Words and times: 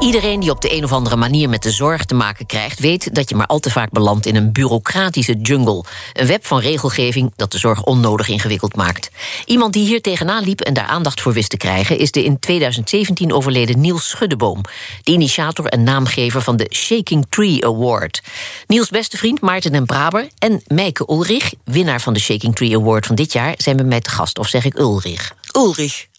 Iedereen 0.00 0.40
die 0.40 0.50
op 0.50 0.60
de 0.60 0.76
een 0.76 0.84
of 0.84 0.92
andere 0.92 1.16
manier 1.16 1.48
met 1.48 1.62
de 1.62 1.70
zorg 1.70 2.04
te 2.04 2.14
maken 2.14 2.46
krijgt, 2.46 2.78
weet 2.78 3.14
dat 3.14 3.28
je 3.28 3.34
maar 3.34 3.46
al 3.46 3.58
te 3.58 3.70
vaak 3.70 3.90
belandt 3.90 4.26
in 4.26 4.36
een 4.36 4.52
bureaucratische 4.52 5.36
jungle. 5.36 5.84
Een 6.12 6.26
web 6.26 6.46
van 6.46 6.60
regelgeving 6.60 7.32
dat 7.36 7.52
de 7.52 7.58
zorg 7.58 7.84
onnodig 7.84 8.28
ingewikkeld 8.28 8.76
maakt. 8.76 9.10
Iemand 9.44 9.72
die 9.72 9.86
hier 9.86 10.00
tegenaan 10.00 10.44
liep 10.44 10.60
en 10.60 10.74
daar 10.74 10.86
aandacht 10.86 11.20
voor 11.20 11.32
wist 11.32 11.50
te 11.50 11.56
krijgen, 11.56 11.98
is 11.98 12.10
de 12.10 12.24
in 12.24 12.38
2017 12.38 13.32
overleden 13.32 13.80
Niels 13.80 14.08
Schuddeboom. 14.08 14.62
De 15.02 15.12
initiator 15.12 15.66
en 15.66 15.82
naamgever 15.82 16.42
van 16.42 16.56
de 16.56 16.66
Shaking 16.74 17.26
Tree 17.28 17.66
Award. 17.66 18.22
Niels' 18.66 18.90
beste 18.90 19.16
vriend 19.16 19.40
Maarten 19.40 19.74
en 19.74 19.86
Braber 19.86 20.28
en 20.38 20.62
Meike 20.66 21.06
Ulrich, 21.08 21.52
winnaar 21.64 22.00
van 22.00 22.12
de 22.12 22.20
Shaking 22.20 22.54
Tree 22.56 22.76
Award 22.76 23.06
van 23.06 23.14
dit 23.14 23.32
jaar, 23.32 23.54
zijn 23.56 23.76
bij 23.76 23.86
mij 23.86 24.00
te 24.00 24.10
gast. 24.10 24.38
Of 24.38 24.48
zeg 24.48 24.64
ik 24.64 24.78
Ulrich? 24.78 25.32
Ulrich. 25.56 26.09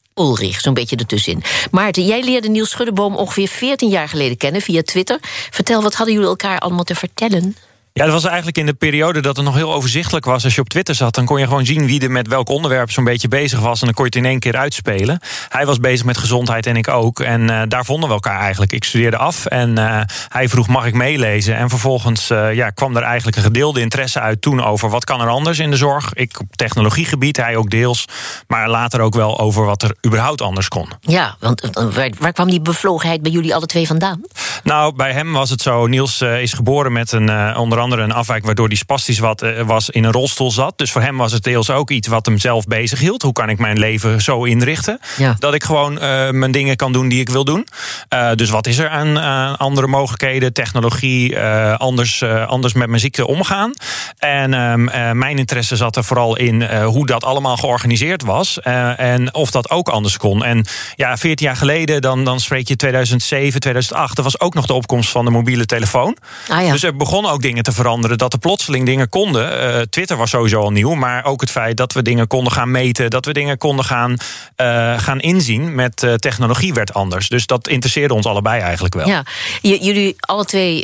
Zo'n 0.61 0.73
beetje 0.73 0.95
ertussenin. 0.95 1.43
Maarten, 1.71 2.05
jij 2.05 2.23
leerde 2.23 2.49
Niels 2.49 2.69
Schuddeboom 2.69 3.15
ongeveer 3.15 3.47
14 3.47 3.89
jaar 3.89 4.09
geleden 4.09 4.37
kennen 4.37 4.61
via 4.61 4.81
Twitter. 4.81 5.17
Vertel, 5.49 5.81
wat 5.81 5.93
hadden 5.93 6.13
jullie 6.13 6.29
elkaar 6.29 6.59
allemaal 6.59 6.83
te 6.83 6.95
vertellen? 6.95 7.55
Ja, 7.93 8.03
dat 8.03 8.13
was 8.13 8.25
eigenlijk 8.25 8.57
in 8.57 8.65
de 8.65 8.73
periode 8.73 9.19
dat 9.21 9.35
het 9.35 9.45
nog 9.45 9.55
heel 9.55 9.73
overzichtelijk 9.73 10.25
was. 10.25 10.43
Als 10.43 10.55
je 10.55 10.61
op 10.61 10.69
Twitter 10.69 10.95
zat, 10.95 11.15
dan 11.15 11.25
kon 11.25 11.39
je 11.39 11.47
gewoon 11.47 11.65
zien 11.65 11.85
wie 11.85 12.01
er 12.01 12.11
met 12.11 12.27
welk 12.27 12.49
onderwerp 12.49 12.91
zo'n 12.91 13.03
beetje 13.03 13.27
bezig 13.27 13.59
was. 13.59 13.79
En 13.79 13.85
dan 13.85 13.93
kon 13.93 14.05
je 14.05 14.09
het 14.09 14.19
in 14.19 14.29
één 14.29 14.39
keer 14.39 14.57
uitspelen. 14.57 15.19
Hij 15.49 15.65
was 15.65 15.79
bezig 15.79 16.05
met 16.05 16.17
gezondheid 16.17 16.65
en 16.65 16.75
ik 16.75 16.87
ook. 16.87 17.19
En 17.19 17.41
uh, 17.41 17.61
daar 17.67 17.85
vonden 17.85 18.09
we 18.09 18.15
elkaar 18.15 18.39
eigenlijk. 18.39 18.71
Ik 18.71 18.83
studeerde 18.83 19.17
af 19.17 19.45
en 19.45 19.79
uh, 19.79 20.01
hij 20.27 20.49
vroeg: 20.49 20.67
mag 20.67 20.85
ik 20.85 20.93
meelezen? 20.93 21.55
En 21.55 21.69
vervolgens 21.69 22.29
uh, 22.29 22.53
ja, 22.53 22.69
kwam 22.69 22.95
er 22.95 23.03
eigenlijk 23.03 23.37
een 23.37 23.43
gedeelde 23.43 23.81
interesse 23.81 24.19
uit 24.19 24.41
toen 24.41 24.63
over 24.63 24.89
wat 24.89 25.03
kan 25.03 25.21
er 25.21 25.27
anders 25.27 25.59
in 25.59 25.71
de 25.71 25.77
zorg. 25.77 26.13
Ik 26.13 26.39
op 26.39 26.55
technologiegebied, 26.55 27.37
hij 27.37 27.55
ook 27.55 27.69
deels. 27.69 28.05
Maar 28.47 28.69
later 28.69 29.01
ook 29.01 29.15
wel 29.15 29.39
over 29.39 29.65
wat 29.65 29.83
er 29.83 29.95
überhaupt 30.05 30.41
anders 30.41 30.67
kon. 30.67 30.89
Ja, 31.01 31.35
want 31.39 31.69
waar, 31.93 32.11
waar 32.19 32.33
kwam 32.33 32.49
die 32.49 32.61
bevlogenheid 32.61 33.21
bij 33.21 33.31
jullie 33.31 33.55
alle 33.55 33.65
twee 33.65 33.87
vandaan? 33.87 34.21
Nou, 34.63 34.95
bij 34.95 35.11
hem 35.11 35.33
was 35.33 35.49
het 35.49 35.61
zo. 35.61 35.87
Niels 35.87 36.21
is 36.21 36.53
geboren 36.53 36.91
met 36.91 37.11
een 37.11 37.55
onder 37.55 37.79
andere 37.81 38.01
een 38.01 38.11
afwijk 38.11 38.45
waardoor 38.45 38.67
hij 38.67 38.75
spastisch 38.75 39.19
wat, 39.19 39.43
uh, 39.43 39.61
was 39.61 39.89
in 39.89 40.03
een 40.03 40.11
rolstoel 40.11 40.51
zat. 40.51 40.77
Dus 40.77 40.91
voor 40.91 41.01
hem 41.01 41.17
was 41.17 41.31
het 41.31 41.43
deels 41.43 41.69
ook 41.69 41.89
iets 41.89 42.07
wat 42.07 42.25
hem 42.25 42.39
zelf 42.39 42.65
bezig 42.65 42.99
hield. 42.99 43.21
Hoe 43.21 43.33
kan 43.33 43.49
ik 43.49 43.59
mijn 43.59 43.79
leven 43.79 44.21
zo 44.21 44.43
inrichten 44.43 44.99
ja. 45.17 45.35
dat 45.39 45.53
ik 45.53 45.63
gewoon 45.63 45.93
uh, 45.93 46.29
mijn 46.29 46.51
dingen 46.51 46.75
kan 46.75 46.91
doen 46.91 47.09
die 47.09 47.19
ik 47.19 47.29
wil 47.29 47.43
doen? 47.43 47.67
Uh, 48.13 48.31
dus 48.35 48.49
wat 48.49 48.67
is 48.67 48.77
er 48.77 48.89
aan 48.89 49.57
andere 49.57 49.87
mogelijkheden, 49.87 50.53
technologie, 50.53 51.39
anders, 51.77 52.23
anders 52.23 52.73
met 52.73 52.87
mijn 52.87 53.01
ziekte 53.01 53.27
omgaan? 53.27 53.73
En 54.17 54.53
ehm, 54.53 55.17
mijn 55.17 55.37
interesse 55.37 55.75
zat 55.75 55.95
er 55.95 56.03
vooral 56.03 56.37
in 56.37 56.81
hoe 56.83 57.05
dat 57.05 57.23
allemaal 57.23 57.57
georganiseerd 57.57 58.23
was 58.23 58.59
en 58.59 59.33
of 59.33 59.51
dat 59.51 59.69
ook 59.69 59.89
anders 59.89 60.17
kon. 60.17 60.43
En 60.43 60.65
ja, 60.95 61.17
14 61.17 61.45
jaar 61.45 61.55
geleden, 61.55 62.01
dan, 62.01 62.25
dan 62.25 62.39
spreek 62.39 62.67
je 62.67 62.75
2007, 62.75 63.59
2008, 63.59 64.17
er 64.17 64.23
was 64.23 64.39
ook 64.39 64.53
nog 64.53 64.65
de 64.65 64.73
opkomst 64.73 65.09
van 65.09 65.25
de 65.25 65.31
mobiele 65.31 65.65
telefoon. 65.65 66.17
Ah, 66.47 66.65
ja. 66.65 66.71
Dus 66.71 66.83
er 66.83 66.95
begonnen 66.95 67.31
ook 67.31 67.41
dingen 67.41 67.63
te 67.63 67.70
veranderen, 67.73 68.17
dat 68.17 68.33
er 68.33 68.39
plotseling 68.39 68.85
dingen 68.85 69.09
konden. 69.09 69.75
Uh, 69.75 69.81
Twitter 69.81 70.17
was 70.17 70.29
sowieso 70.29 70.61
al 70.61 70.71
nieuw, 70.71 70.93
maar 70.93 71.25
ook 71.25 71.41
het 71.41 71.51
feit 71.51 71.77
dat 71.77 71.93
we 71.93 72.01
dingen 72.01 72.27
konden 72.27 72.53
gaan 72.53 72.71
meten, 72.71 73.09
dat 73.09 73.25
we 73.25 73.33
dingen 73.33 73.57
konden 73.57 73.85
gaan, 73.85 74.11
uh, 74.11 74.99
gaan 74.99 75.19
inzien 75.19 75.75
met 75.75 76.03
uh, 76.03 76.13
technologie 76.13 76.73
werd 76.73 76.93
anders. 76.93 77.29
Dus 77.29 77.45
dat 77.45 77.67
interesseerde 77.67 78.13
ons 78.13 78.25
allebei 78.25 78.61
eigenlijk 78.61 78.93
wel. 78.93 79.07
Ja, 79.07 79.23
jullie 79.61 80.15
alle 80.19 80.45
twee 80.45 80.81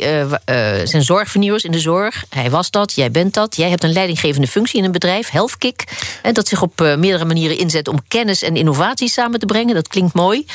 zijn 0.84 1.02
zorgvernieuwers 1.02 1.64
in 1.64 1.72
de 1.72 1.80
zorg. 1.80 2.24
Hij 2.28 2.50
was 2.50 2.70
dat, 2.70 2.94
jij 2.94 3.10
bent 3.10 3.34
dat. 3.34 3.56
Jij 3.56 3.68
hebt 3.68 3.84
een 3.84 3.92
leidinggevende 3.92 4.46
functie 4.46 4.78
in 4.78 4.84
een 4.84 4.92
bedrijf, 4.92 5.30
HealthKick, 5.30 5.84
en 6.22 6.34
dat 6.34 6.48
zich 6.48 6.62
op 6.62 6.80
meerdere 6.80 7.24
manieren 7.24 7.58
inzet 7.58 7.88
om 7.88 8.00
kennis 8.08 8.42
en 8.42 8.56
innovatie 8.56 9.08
samen 9.08 9.40
te 9.40 9.46
brengen. 9.46 9.74
Dat 9.74 9.88
klinkt 9.88 10.14
mooi. 10.14 10.46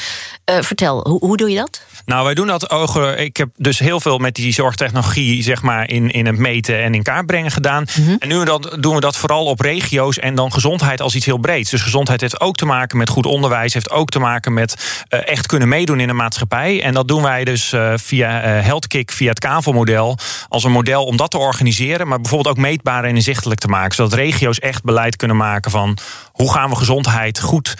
vertel, 0.45 1.07
hoe 1.19 1.37
doe 1.37 1.49
je 1.49 1.57
dat? 1.57 1.81
Nou, 2.05 2.23
wij 2.23 2.33
doen 2.33 2.47
dat 2.47 2.69
ogen. 2.69 3.19
Ik 3.19 3.37
heb 3.37 3.49
dus 3.55 3.79
heel 3.79 3.99
veel 3.99 4.17
met 4.17 4.35
die 4.35 4.53
zorgtechnologie, 4.53 5.43
zeg 5.43 5.61
maar, 5.61 5.89
in, 5.89 6.11
in 6.11 6.25
het 6.25 6.37
meten 6.37 6.83
en 6.83 6.93
in 6.93 7.03
kaart 7.03 7.25
brengen 7.25 7.51
gedaan. 7.51 7.83
Mhm. 7.83 8.01
Mm 8.01 8.07
-hmm. 8.07 8.15
En 8.19 8.27
nu 8.27 8.45
dat, 8.45 8.77
doen 8.79 8.95
we 8.95 9.01
dat 9.01 9.17
vooral 9.17 9.45
op 9.45 9.59
regio's 9.59 10.19
en 10.19 10.35
dan 10.35 10.53
gezondheid 10.53 11.01
als 11.01 11.15
iets 11.15 11.25
heel 11.25 11.37
breeds. 11.37 11.69
Dus 11.69 11.81
gezondheid 11.81 12.21
heeft 12.21 12.39
ook 12.39 12.55
te 12.55 12.65
maken 12.65 12.97
met 12.97 13.09
goed 13.09 13.25
onderwijs, 13.25 13.73
heeft 13.73 13.91
ook 13.91 14.09
te 14.09 14.19
maken 14.19 14.53
met 14.53 15.05
uh, 15.09 15.27
echt 15.27 15.45
kunnen 15.45 15.67
meedoen 15.67 15.99
in 15.99 16.07
de 16.07 16.13
maatschappij. 16.13 16.83
En 16.83 16.93
dat 16.93 17.07
doen 17.07 17.21
wij 17.21 17.43
dus 17.43 17.73
uh, 17.73 17.93
via 17.95 18.57
uh, 18.57 18.63
HealthKick, 18.63 19.11
via 19.11 19.29
het 19.29 19.39
KAVO-model, 19.39 20.17
als 20.47 20.63
een 20.63 20.71
model 20.71 21.05
om 21.05 21.17
dat 21.17 21.31
te 21.31 21.37
organiseren, 21.37 22.07
maar 22.07 22.21
bijvoorbeeld 22.21 22.55
ook 22.57 22.63
meetbaar 22.63 23.03
en 23.03 23.15
inzichtelijk 23.15 23.59
te 23.59 23.67
maken. 23.67 23.95
Zodat 23.95 24.13
regio's 24.13 24.59
echt 24.59 24.83
beleid 24.83 25.15
kunnen 25.15 25.37
maken 25.37 25.71
van 25.71 25.97
hoe 26.31 26.51
gaan 26.53 26.69
we 26.69 26.75
gezondheid 26.75 27.39
goed 27.39 27.77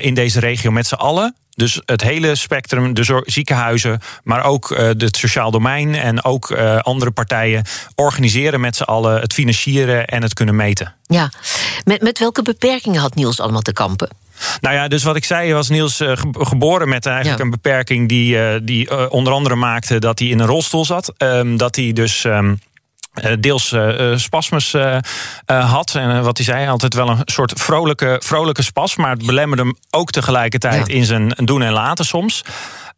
in 0.00 0.14
deze 0.14 0.40
regio 0.40 0.70
met 0.70 0.86
z'n 0.86 0.94
allen. 0.94 1.34
Dus 1.60 1.80
het 1.84 2.02
hele 2.02 2.34
spectrum, 2.34 2.94
de 2.94 3.22
ziekenhuizen, 3.24 4.00
maar 4.24 4.44
ook 4.44 4.70
uh, 4.70 4.78
het 4.78 5.16
sociaal 5.16 5.50
domein 5.50 5.94
en 5.94 6.24
ook 6.24 6.50
uh, 6.50 6.78
andere 6.78 7.10
partijen 7.10 7.64
organiseren 7.94 8.60
met 8.60 8.76
z'n 8.76 8.82
allen 8.82 9.20
het 9.20 9.32
financieren 9.32 10.06
en 10.06 10.22
het 10.22 10.34
kunnen 10.34 10.56
meten. 10.56 10.94
Ja, 11.06 11.30
met, 11.84 12.02
met 12.02 12.18
welke 12.18 12.42
beperkingen 12.42 13.00
had 13.00 13.14
Niels 13.14 13.40
allemaal 13.40 13.60
te 13.60 13.72
kampen? 13.72 14.08
Nou 14.60 14.74
ja, 14.74 14.88
dus 14.88 15.02
wat 15.02 15.16
ik 15.16 15.24
zei, 15.24 15.52
was 15.52 15.68
Niels 15.68 16.00
uh, 16.00 16.12
geboren 16.32 16.88
met 16.88 17.06
eigenlijk 17.06 17.38
ja. 17.38 17.44
een 17.44 17.50
beperking 17.50 18.08
die, 18.08 18.36
uh, 18.36 18.54
die 18.62 19.10
onder 19.10 19.32
andere 19.32 19.54
maakte 19.54 19.98
dat 19.98 20.18
hij 20.18 20.28
in 20.28 20.38
een 20.38 20.46
rolstoel 20.46 20.84
zat. 20.84 21.12
Um, 21.18 21.56
dat 21.56 21.76
hij 21.76 21.92
dus. 21.92 22.24
Um, 22.24 22.48
uh, 22.50 22.56
deels 23.40 23.72
uh, 23.72 24.16
spasmus 24.16 24.74
uh, 24.74 24.98
had. 25.46 25.94
En 25.94 26.22
wat 26.22 26.36
hij 26.36 26.46
zei, 26.46 26.68
altijd 26.68 26.94
wel 26.94 27.08
een 27.08 27.22
soort 27.24 27.52
vrolijke, 27.60 28.20
vrolijke 28.24 28.62
spas. 28.62 28.96
Maar 28.96 29.10
het 29.10 29.26
belemmerde 29.26 29.62
hem 29.62 29.76
ook 29.90 30.10
tegelijkertijd 30.10 30.86
ja. 30.86 30.94
in 30.94 31.04
zijn 31.04 31.32
doen 31.36 31.62
en 31.62 31.72
laten 31.72 32.04
soms. 32.04 32.44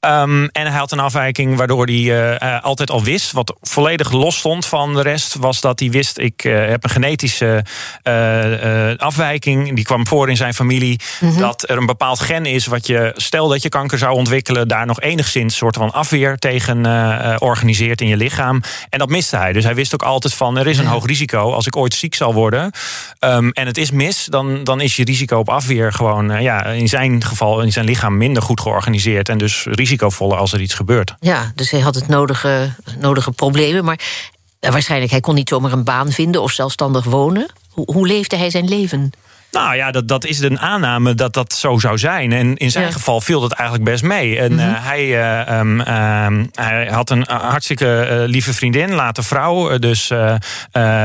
Um, 0.07 0.49
en 0.49 0.67
hij 0.67 0.79
had 0.79 0.93
een 0.93 1.01
afwijking 1.01 1.57
waardoor 1.57 1.87
hij 1.87 1.95
uh, 2.41 2.63
altijd 2.63 2.91
al 2.91 3.03
wist, 3.03 3.33
wat 3.33 3.57
volledig 3.61 4.13
los 4.13 4.37
stond 4.37 4.67
van 4.67 4.95
de 4.95 5.03
rest, 5.03 5.35
was 5.35 5.61
dat 5.61 5.81
hij 5.81 5.91
wist: 5.91 6.19
ik 6.19 6.45
uh, 6.45 6.67
heb 6.69 6.85
een 6.85 6.91
genetische 6.91 7.65
uh, 8.05 8.97
afwijking. 8.97 9.75
Die 9.75 9.85
kwam 9.85 10.07
voor 10.07 10.29
in 10.29 10.37
zijn 10.37 10.55
familie. 10.55 11.01
Mm 11.21 11.29
-hmm. 11.29 11.39
Dat 11.39 11.69
er 11.69 11.77
een 11.77 11.87
bepaald 11.87 12.21
gen 12.21 12.47
is 12.47 12.67
wat 12.67 12.87
je, 12.87 13.13
stel 13.17 13.49
dat 13.49 13.63
je 13.63 13.69
kanker 13.69 13.99
zou 13.99 14.15
ontwikkelen, 14.15 14.69
daar 14.69 14.87
nog 14.87 15.01
enigszins 15.01 15.57
soort 15.57 15.77
van 15.77 15.93
afweer 15.93 16.39
tegen 16.39 16.87
organiseert 17.41 18.01
in 18.01 18.09
je 18.09 18.17
lichaam. 18.17 18.63
En 18.89 18.99
dat 18.99 19.09
miste 19.09 19.37
hij. 19.37 19.53
Dus 19.53 19.65
hij 19.65 19.75
wist 19.75 19.95
ook 19.95 20.03
altijd 20.03 20.35
van: 20.35 20.59
er 20.59 20.67
is 20.67 20.79
een 20.79 20.87
hoog 20.87 21.07
risico. 21.07 21.53
Als 21.53 21.67
ik 21.67 21.77
ooit 21.77 21.95
ziek 21.95 22.15
zal 22.15 22.35
worden 22.35 22.71
um, 23.21 23.51
en 23.51 23.67
het 23.67 23.79
is 23.79 23.91
mis, 23.91 24.25
dan, 24.25 24.65
dan 24.65 24.81
is 24.81 24.97
je 24.97 25.05
risico 25.05 25.39
op 25.39 25.49
afweer 25.49 25.93
gewoon, 25.93 26.43
ja, 26.43 26.65
in 26.65 26.89
zijn 26.89 27.25
geval, 27.25 27.61
in 27.61 27.73
zijn 27.73 27.85
lichaam 27.85 28.17
minder 28.17 28.43
goed 28.43 28.61
georganiseerd. 28.61 29.29
En 29.29 29.39
dus 29.39 29.65
risico 29.65 29.91
risicovoller 29.93 30.39
als 30.39 30.53
er 30.53 30.61
iets 30.61 30.75
gebeurt. 30.75 31.15
Ja, 31.21 31.53
dus 31.55 31.71
hij 31.71 31.81
had 31.81 31.95
het 31.95 32.09
nodige, 32.09 32.75
nodige 32.99 33.33
problemen. 33.33 33.85
Maar 33.85 34.01
waarschijnlijk, 34.61 35.11
hij 35.11 35.21
kon 35.21 35.35
niet 35.35 35.49
zomaar 35.49 35.73
een 35.73 35.85
baan 35.85 36.13
vinden 36.13 36.43
of 36.43 36.53
zelfstandig 36.53 37.05
wonen. 37.05 37.47
Hoe, 37.69 37.93
hoe 37.93 38.07
leefde 38.07 38.37
hij 38.37 38.51
zijn 38.51 38.69
leven? 38.69 39.13
Nou 39.51 39.77
ja, 39.77 39.91
dat, 39.91 40.09
dat 40.09 40.25
is 40.25 40.41
een 40.41 40.61
aanname 40.61 41.15
dat 41.15 41.35
dat 41.35 41.53
zo 41.53 41.79
zou 41.79 41.99
zijn. 41.99 42.33
En 42.33 42.57
in 42.57 42.71
zijn 42.71 42.85
ja. 42.85 42.91
geval 42.91 43.21
viel 43.21 43.41
dat 43.41 43.53
eigenlijk 43.53 43.91
best 43.91 44.03
mee. 44.03 44.39
En 44.39 44.53
mm 44.53 44.59
-hmm. 44.59 44.69
uh, 44.69 44.87
hij, 44.87 45.05
uh, 45.49 45.59
um, 45.59 45.81
uh, 45.81 46.45
hij 46.53 46.87
had 46.87 47.11
een 47.11 47.25
hartstikke 47.29 48.25
lieve 48.27 48.53
vriendin, 48.53 48.95
later 48.95 49.25
vrouw. 49.25 49.79
Dus 49.79 50.11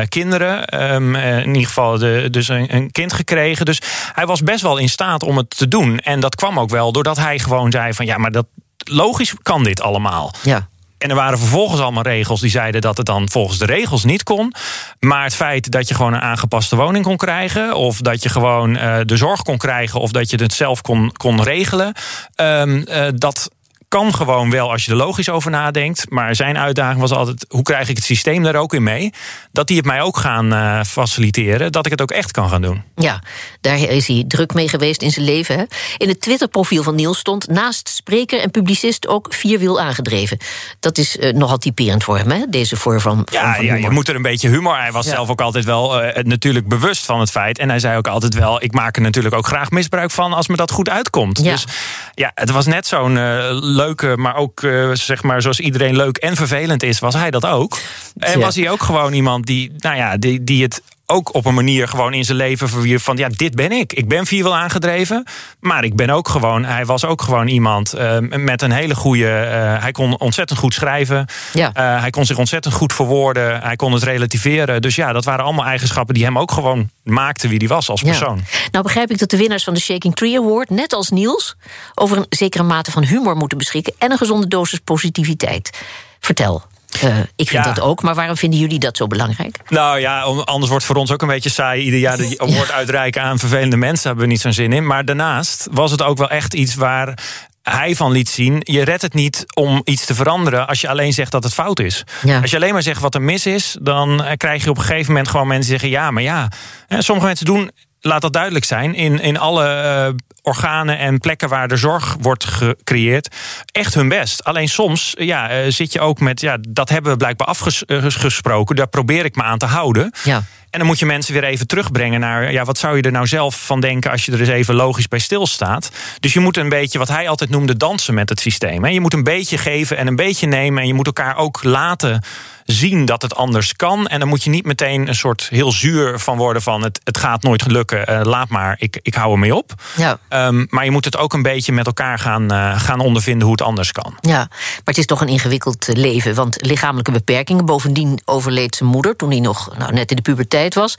kinderen. 0.08 0.82
Um, 0.94 1.16
in 1.16 1.48
ieder 1.48 1.68
geval 1.68 1.98
de, 1.98 2.28
dus 2.32 2.48
een, 2.48 2.76
een, 2.76 2.92
kind 2.92 3.14
gekregen. 3.14 3.66
Dus 3.66 3.82
hij 4.14 4.26
was 4.26 4.44
best 4.44 4.62
wel 4.62 4.78
in 4.78 4.90
staat 4.90 5.24
om 5.24 5.38
het 5.38 5.58
te 5.58 5.68
doen. 5.68 6.00
En 6.00 6.20
dat 6.20 6.36
kwam 6.36 6.60
ook 6.60 6.70
wel 6.70 6.92
doordat 6.92 7.18
hij 7.18 7.40
gewoon 7.40 7.72
zei 7.72 7.94
van... 7.94 8.06
ja, 8.06 8.18
maar 8.18 8.32
dat, 8.32 8.46
logisch 8.88 9.34
kan 9.42 9.64
dit 9.64 9.82
allemaal. 9.82 10.34
Ja. 10.44 10.68
En 10.98 11.10
er 11.10 11.16
waren 11.16 11.40
vervolgens 11.40 11.82
allemaal 11.82 12.04
regels 12.04 12.42
die 12.42 12.50
zeiden 12.50 12.82
dat 12.82 12.98
het 12.98 13.06
dan 13.06 13.30
volgens 13.30 13.58
de 13.58 13.66
regels 13.66 14.04
niet 14.04 14.24
kon. 14.24 14.54
Maar 15.00 15.24
het 15.24 15.36
feit 15.36 15.72
dat 15.72 15.88
je 15.88 15.96
gewoon 15.96 16.14
een 16.14 16.22
aangepaste 16.22 16.76
woning 16.76 17.06
kon 17.06 17.18
krijgen, 17.18 17.76
of 17.76 18.02
dat 18.02 18.24
je 18.24 18.30
gewoon 18.30 18.76
uh, 18.76 18.98
de 19.06 19.18
zorg 19.18 19.42
kon 19.42 19.58
krijgen, 19.58 20.00
of 20.00 20.12
dat 20.12 20.30
je 20.30 20.42
het 20.42 20.54
zelf 20.54 20.82
kon, 20.82 21.12
kon 21.12 21.44
regelen, 21.44 21.94
um, 22.36 22.86
uh, 22.88 23.08
dat 23.16 23.50
kan 23.88 24.14
gewoon 24.14 24.50
wel 24.50 24.72
als 24.72 24.86
je 24.86 24.92
er 24.92 24.98
logisch 24.98 25.30
over 25.30 25.52
nadenkt. 25.52 26.10
Maar 26.10 26.36
zijn 26.36 26.58
uitdaging 26.58 27.00
was 27.00 27.12
altijd: 27.12 27.46
hoe 27.50 27.64
krijg 27.64 27.90
ik 27.90 27.96
het 27.96 28.06
systeem 28.06 28.44
daar 28.44 28.56
ook 28.56 28.74
in 28.74 28.84
mee? 28.84 29.14
Dat 29.52 29.68
die 29.68 29.78
het 29.78 29.86
mij 29.86 30.02
ook 30.02 30.18
gaan 30.18 30.54
uh, 30.54 30.84
faciliteren, 30.84 31.72
dat 31.72 31.86
ik 31.86 31.92
het 31.92 32.02
ook 32.02 32.12
echt 32.12 32.32
kan 32.32 32.50
gaan 32.50 32.62
doen. 32.62 32.84
Ja, 32.96 33.22
daar 33.68 33.90
is 33.90 34.08
hij 34.08 34.24
druk 34.28 34.54
mee 34.54 34.70
geweest 34.70 35.02
in 35.02 35.12
zijn 35.12 35.26
leven. 35.26 35.58
Hè? 35.58 35.64
In 35.98 36.08
het 36.08 36.22
Twitter-profiel 36.22 36.84
van 36.84 36.96
Niels 36.96 37.18
stond 37.18 37.48
naast 37.48 37.90
spreker 37.90 38.40
en 38.40 38.52
publicist 38.52 39.08
ook 39.08 39.34
vierwiel 39.34 39.80
aangedreven. 39.80 40.38
Dat 40.80 40.98
is 40.98 41.16
uh, 41.16 41.34
nogal 41.34 41.58
typerend 41.58 42.04
voor 42.04 42.18
hem, 42.18 42.32
hè? 42.32 42.44
deze 42.50 42.76
vorm 42.76 43.00
van. 43.00 43.28
Ja, 43.32 43.56
van 43.56 43.66
ja, 43.66 43.76
je 43.76 43.90
moet 43.90 44.08
er 44.08 44.16
een 44.16 44.22
beetje 44.22 44.50
humor. 44.50 44.78
Hij 44.78 44.92
was 44.92 45.06
ja. 45.06 45.12
zelf 45.12 45.30
ook 45.30 45.42
altijd 45.42 45.66
wel 45.66 46.04
uh, 46.04 46.24
natuurlijk 46.24 46.68
bewust 46.68 47.06
van 47.06 47.20
het 47.20 47.32
feit. 47.32 47.60
En 47.60 47.70
hij 47.70 47.80
zei 47.80 47.98
ook 47.98 48.08
altijd 48.08 48.34
wel: 48.34 48.64
ik 48.64 48.74
maak 48.74 48.96
er 48.96 49.02
natuurlijk 49.02 49.36
ook 49.36 49.48
graag 49.48 49.70
misbruik 49.70 50.12
van 50.12 50.34
als 50.34 50.48
me 50.48 50.56
dat 50.56 50.72
goed 50.72 50.90
uitkomt. 50.90 51.40
Ja. 51.44 51.52
Dus 51.52 51.66
ja, 52.14 52.32
het 52.36 52.50
was 52.50 52.66
net 52.66 52.88
zo'n 52.88 53.14
leuke, 53.60 54.18
maar 54.18 54.36
ook 54.36 54.60
zeg 54.94 55.24
maar 55.24 55.42
zoals 55.42 55.60
iedereen 55.60 55.96
leuk 55.96 56.18
en 56.18 56.36
vervelend 56.36 56.84
is, 56.84 57.00
was 57.00 57.14
hij 57.14 57.32
dat 57.32 57.46
ook. 57.46 57.78
En 58.18 58.40
was 58.40 58.56
hij 58.56 58.70
ook 58.70 58.84
gewoon 58.84 59.14
iemand 59.14 59.46
die, 59.46 59.72
nou 59.78 59.96
ja, 59.96 60.18
die, 60.18 60.44
die 60.44 60.64
het 60.64 60.82
ook 61.10 61.34
op 61.34 61.46
een 61.46 61.54
manier 61.54 61.88
gewoon 61.88 62.14
in 62.14 62.26
zijn 62.26 62.38
leven 62.38 62.70
verwierf 62.70 63.04
van 63.04 63.18
ja, 63.18 63.30
dit 63.30 63.56
ben 63.56 63.72
ik. 63.72 63.94
Ik 63.94 64.08
ben 64.08 64.26
vierwiel 64.26 64.56
aangedreven, 64.56 65.24
maar 65.60 65.84
ik 65.84 65.96
ben 65.96 66.10
ook 66.10 66.30
gewoon, 66.30 66.66
hij 66.66 66.86
was 66.86 67.06
ook 67.06 67.22
gewoon 67.22 67.48
iemand 67.48 67.96
uh, 67.96 68.18
met 68.20 68.62
een 68.62 68.72
hele 68.72 68.96
goede, 68.96 69.24
uh, 69.24 69.82
hij 69.82 69.92
kon 69.92 70.20
ontzettend 70.20 70.60
goed 70.60 70.74
schrijven. 70.74 71.26
Ja. 71.54 71.68
Uh, 71.68 72.00
hij 72.02 72.10
kon 72.10 72.26
zich 72.26 72.38
ontzettend 72.38 72.74
goed 72.74 72.94
verwoorden, 72.94 73.62
hij 73.62 73.76
kon 73.76 73.94
het 73.94 74.04
relativeren. 74.04 74.82
Dus 74.82 74.96
ja, 74.96 75.14
dat 75.14 75.26
waren 75.26 75.46
allemaal 75.46 75.66
eigenschappen 75.66 76.14
die 76.14 76.24
hem 76.24 76.38
ook 76.38 76.52
gewoon 76.52 76.90
maakten 77.04 77.50
wie 77.50 77.58
hij 77.58 77.68
was 77.68 77.90
als 77.90 78.02
persoon. 78.02 78.38
Ja. 78.38 78.58
Nou 78.72 78.84
begrijp 78.84 79.12
ik 79.12 79.20
dat 79.20 79.30
de 79.30 79.38
winnaars 79.38 79.64
van 79.64 79.74
de 79.74 79.80
Shaking 79.80 80.16
Tree 80.16 80.38
Award, 80.38 80.70
net 80.70 80.94
als 80.94 81.10
Niels, 81.10 81.56
over 81.96 82.18
een 82.18 82.26
zekere 82.30 82.64
mate 82.64 82.92
van 82.92 83.04
humor 83.04 83.36
moeten 83.36 83.58
beschikken 83.58 83.94
en 83.98 84.12
een 84.12 84.18
gezonde 84.18 84.48
dosis 84.48 84.80
positiviteit. 84.80 85.80
Vertel. 86.20 86.64
Uh, 87.04 87.18
ik 87.36 87.50
vind 87.50 87.66
Ja. 87.66 87.74
dat 87.74 87.80
ook, 87.84 88.02
maar 88.02 88.16
waarom 88.16 88.38
vinden 88.38 88.60
jullie 88.60 88.80
dat 88.80 88.98
zo 88.98 89.08
belangrijk? 89.08 89.58
Nou 89.68 90.00
ja, 90.00 90.22
anders 90.22 90.70
wordt 90.70 90.86
voor 90.86 90.96
ons 90.96 91.12
ook 91.12 91.22
een 91.22 91.28
beetje 91.28 91.50
saai. 91.50 91.84
Ieder 91.84 92.00
jaar 92.00 92.18
de 92.18 92.36
award 92.38 92.72
uitreiken 92.82 93.22
aan 93.22 93.40
vervelende 93.40 93.78
mensen 93.78 94.08
hebben 94.08 94.26
we 94.26 94.32
niet 94.32 94.42
zo'n 94.42 94.54
zin 94.54 94.74
in. 94.74 94.86
Maar 94.86 95.06
daarnaast 95.06 95.68
was 95.72 95.92
het 95.92 96.02
ook 96.02 96.18
wel 96.18 96.30
echt 96.30 96.54
iets 96.54 96.76
waar 96.76 97.18
hij 97.62 97.96
van 97.96 98.12
liet 98.12 98.30
zien. 98.30 98.60
Je 98.64 98.82
redt 98.84 99.02
het 99.02 99.14
niet 99.14 99.44
om 99.54 99.82
iets 99.84 100.06
te 100.06 100.16
veranderen 100.16 100.68
als 100.68 100.82
je 100.82 100.88
alleen 100.90 101.14
zegt 101.14 101.32
dat 101.32 101.44
het 101.44 101.54
fout 101.54 101.80
is. 101.80 102.04
Ja. 102.24 102.42
Als 102.42 102.50
je 102.52 102.56
alleen 102.56 102.74
maar 102.74 102.82
zegt 102.84 103.02
wat 103.02 103.16
er 103.16 103.22
mis 103.22 103.46
is, 103.46 103.76
dan 103.82 104.24
eh, 104.24 104.32
krijg 104.38 104.64
je 104.64 104.70
op 104.70 104.78
een 104.78 104.84
gegeven 104.84 105.08
moment 105.12 105.28
gewoon 105.30 105.48
mensen 105.48 105.70
die 105.70 105.80
zeggen: 105.80 106.00
ja, 106.00 106.12
maar 106.12 106.24
ja. 106.24 106.52
Eh, 106.88 107.00
Sommige 107.00 107.28
mensen 107.28 107.46
doen. 107.46 107.72
Laat 108.08 108.22
dat 108.22 108.34
duidelijk 108.34 108.66
zijn. 108.66 108.96
In, 108.96 109.20
in 109.20 109.38
alle 109.38 109.66
eh, 109.66 110.14
organen 110.42 110.98
en 110.98 111.20
plekken 111.20 111.50
waar 111.50 111.68
de 111.68 111.78
zorg 111.78 112.16
wordt 112.20 112.46
gecreëerd. 112.46 113.36
Echt 113.72 113.94
hun 113.94 114.08
best. 114.08 114.44
Alleen 114.44 114.70
soms 114.70 115.14
ja, 115.18 115.50
eh, 115.50 115.72
zit 115.72 115.94
je 115.94 116.00
ook 116.00 116.20
met. 116.20 116.42
Ja, 116.42 116.58
dat 116.70 116.90
hebben 116.90 117.12
we 117.12 117.18
blijkbaar 117.18 117.48
afgesproken. 117.48 118.76
Daar 118.76 118.88
probeer 118.88 119.26
ik 119.26 119.36
me 119.36 119.44
aan 119.44 119.58
te 119.58 119.66
houden. 119.66 120.12
Ja. 120.24 120.44
En 120.70 120.80
dan 120.80 120.88
moet 120.88 121.00
je 121.00 121.06
mensen 121.06 121.34
weer 121.34 121.44
even 121.44 121.68
terugbrengen 121.68 122.20
naar. 122.20 122.52
Ja, 122.52 122.64
wat 122.64 122.78
zou 122.78 122.96
je 122.96 123.02
er 123.02 123.12
nou 123.12 123.28
zelf 123.28 123.66
van 123.66 123.80
denken 123.80 124.12
als 124.12 124.26
je 124.26 124.32
er 124.32 124.40
eens 124.40 124.50
even 124.50 124.76
logisch 124.76 125.08
bij 125.08 125.20
stilstaat? 125.20 125.92
Dus 126.20 126.34
je 126.34 126.40
moet 126.40 126.58
een 126.58 126.70
beetje, 126.70 126.98
wat 126.98 127.08
hij 127.08 127.30
altijd 127.30 127.50
noemde, 127.50 127.78
dansen 127.78 128.14
met 128.14 128.30
het 128.30 128.40
systeem. 128.40 128.84
hè. 128.84 128.90
Je 128.90 129.02
moet 129.02 129.14
een 129.14 129.24
beetje 129.24 129.58
geven 129.58 129.98
en 129.98 130.08
een 130.08 130.16
beetje 130.16 130.48
nemen. 130.48 130.82
En 130.82 130.88
je 130.88 130.94
moet 130.94 131.06
elkaar 131.06 131.38
ook 131.38 131.64
laten 131.64 132.24
zien 132.68 133.06
dat 133.06 133.22
het 133.22 133.36
anders 133.36 133.76
kan. 133.76 134.08
En 134.08 134.20
dan 134.20 134.28
moet 134.28 134.44
je 134.44 134.50
niet 134.50 134.66
meteen 134.66 135.08
een 135.08 135.16
soort 135.16 135.48
heel 135.50 135.72
zuur 135.72 136.20
van 136.20 136.38
worden 136.38 136.62
van 136.62 136.84
het, 136.84 137.00
het 137.04 137.18
gaat 137.18 137.44
nooit 137.44 137.68
lukken. 137.72 138.06
eh, 138.08 138.22
laat 138.24 138.50
maar, 138.50 138.76
ik, 138.80 139.00
ik 139.02 139.14
hou 139.14 139.32
ermee 139.32 139.56
op. 139.56 139.74
Ja. 139.98 140.20
Ehm, 140.30 140.66
maar 140.70 140.86
je 140.86 140.92
moet 140.92 141.06
het 141.06 141.18
ook 141.18 141.34
een 141.34 141.42
beetje 141.42 141.72
met 141.74 141.86
elkaar 141.86 142.20
gaan, 142.20 142.52
eh, 142.52 142.80
gaan 142.80 143.00
ondervinden 143.00 143.42
hoe 143.44 143.52
het 143.52 143.62
anders 143.66 143.92
kan. 143.92 144.18
Ja, 144.22 144.38
maar 144.38 144.82
het 144.84 144.98
is 144.98 145.06
toch 145.06 145.22
een 145.22 145.28
ingewikkeld 145.28 145.88
eh, 145.88 145.96
leven. 145.96 146.36
Want 146.36 146.66
lichamelijke 146.66 147.12
beperkingen. 147.12 147.66
Bovendien 147.66 148.22
overleed 148.26 148.76
zijn 148.76 148.90
moeder 148.90 149.16
toen 149.16 149.30
hij 149.32 149.40
nog 149.40 149.78
nou, 149.78 149.94
net 149.94 150.10
in 150.10 150.16
de 150.16 150.22
puberteit 150.22 150.74
was. 150.74 150.96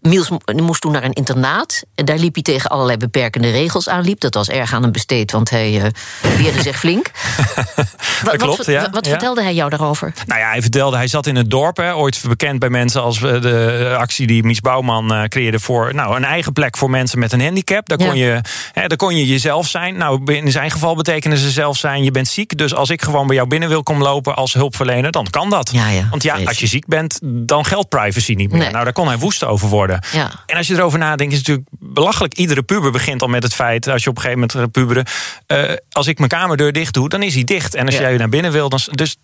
Miels 0.00 0.28
mo- 0.30 0.38
moest 0.56 0.80
toen 0.80 0.92
naar 0.92 1.04
een 1.04 1.12
internaat. 1.12 1.82
En 1.94 2.04
daar 2.04 2.18
liep 2.18 2.34
hij 2.34 2.42
tegen 2.42 2.70
allerlei 2.70 2.96
beperkende 2.98 3.50
regels 3.50 3.88
aan. 3.88 4.04
Liep. 4.04 4.20
Dat 4.20 4.34
was 4.34 4.48
erg 4.48 4.72
aan 4.72 4.82
hem 4.82 4.92
besteed, 4.92 5.32
want 5.32 5.50
hij 5.50 5.92
weerde 6.36 6.62
zich 6.62 6.78
flink. 6.78 7.10
Wat, 8.24 8.36
klopt, 8.36 8.56
wat, 8.56 8.66
ja, 8.66 8.90
wat 8.90 9.04
ja. 9.04 9.10
vertelde 9.10 9.42
hij 9.42 9.54
jou 9.54 9.70
daarover? 9.70 10.12
Nou 10.26 10.40
ja, 10.40 10.48
hij 10.48 10.60
vertelde, 10.62 10.96
hij 10.96 11.07
zat 11.08 11.26
in 11.26 11.36
het 11.36 11.50
dorp, 11.50 11.76
hè, 11.76 11.94
ooit 11.94 12.22
bekend 12.28 12.58
bij 12.58 12.68
mensen 12.70 13.02
als 13.02 13.22
eh, 13.22 13.40
de 13.40 13.94
actie 13.98 14.26
die 14.26 14.42
Mies 14.42 14.60
Bouwman 14.60 15.14
eh, 15.14 15.24
creëerde 15.24 15.60
voor 15.60 15.94
nou, 15.94 16.16
een 16.16 16.24
eigen 16.24 16.52
plek 16.52 16.76
voor 16.76 16.90
mensen 16.90 17.18
met 17.18 17.32
een 17.32 17.40
handicap. 17.40 17.88
Daar 17.88 17.98
kon, 17.98 18.16
je, 18.16 18.40
hè, 18.72 18.86
daar 18.86 18.96
kon 18.96 19.16
je 19.16 19.26
jezelf 19.26 19.68
zijn. 19.68 19.96
Nou, 19.96 20.32
in 20.32 20.50
zijn 20.50 20.70
geval 20.70 20.96
betekenen 20.96 21.38
ze 21.38 21.50
zelf 21.50 21.76
zijn, 21.76 22.04
je 22.04 22.10
bent 22.10 22.28
ziek. 22.28 22.58
Dus 22.58 22.74
als 22.74 22.90
ik 22.90 23.02
gewoon 23.02 23.26
bij 23.26 23.36
jou 23.36 23.48
binnen 23.48 23.68
wil 23.68 23.82
komen 23.82 24.02
lopen 24.02 24.36
als 24.36 24.52
hulpverlener, 24.52 25.10
dan 25.10 25.26
kan 25.30 25.50
dat. 25.50 25.70
Ja, 25.72 25.88
ja, 25.88 26.06
Want 26.10 26.22
ja, 26.22 26.38
als 26.44 26.58
je 26.58 26.66
ziek 26.66 26.86
bent, 26.86 27.18
dan 27.22 27.64
geldt 27.64 27.88
privacy 27.88 28.32
niet 28.32 28.50
meer. 28.50 28.60
Nee. 28.60 28.70
Nou, 28.70 28.84
daar 28.84 28.92
kon 28.92 29.06
hij 29.06 29.18
woest 29.18 29.44
over 29.44 29.68
worden. 29.68 30.00
En 30.46 30.56
als 30.56 30.66
je 30.66 30.74
erover 30.74 30.98
nadenkt, 30.98 31.32
is 31.32 31.38
het 31.38 31.48
natuurlijk 31.48 31.94
belachelijk. 31.94 32.34
Iedere 32.34 32.62
puber 32.62 32.90
begint 32.90 33.22
al 33.22 33.28
met 33.28 33.42
het 33.42 33.54
feit, 33.54 33.88
als 33.88 34.04
je 34.04 34.10
op 34.10 34.16
een 34.16 34.22
gegeven 34.22 34.48
moment 34.52 34.72
puberen, 34.72 35.04
eh, 35.46 35.76
als 35.90 36.06
ik 36.06 36.18
mijn 36.18 36.30
kamerdeur 36.30 36.72
dicht 36.72 36.94
doe, 36.94 37.08
dan 37.08 37.22
is 37.22 37.34
hij 37.34 37.44
dicht. 37.44 37.74
En 37.74 37.86
als 37.86 37.96
jij 37.96 38.16
naar 38.16 38.28
binnen 38.28 38.52
wil, 38.52 38.68
dan. 38.68 38.80
Dus 38.90 39.16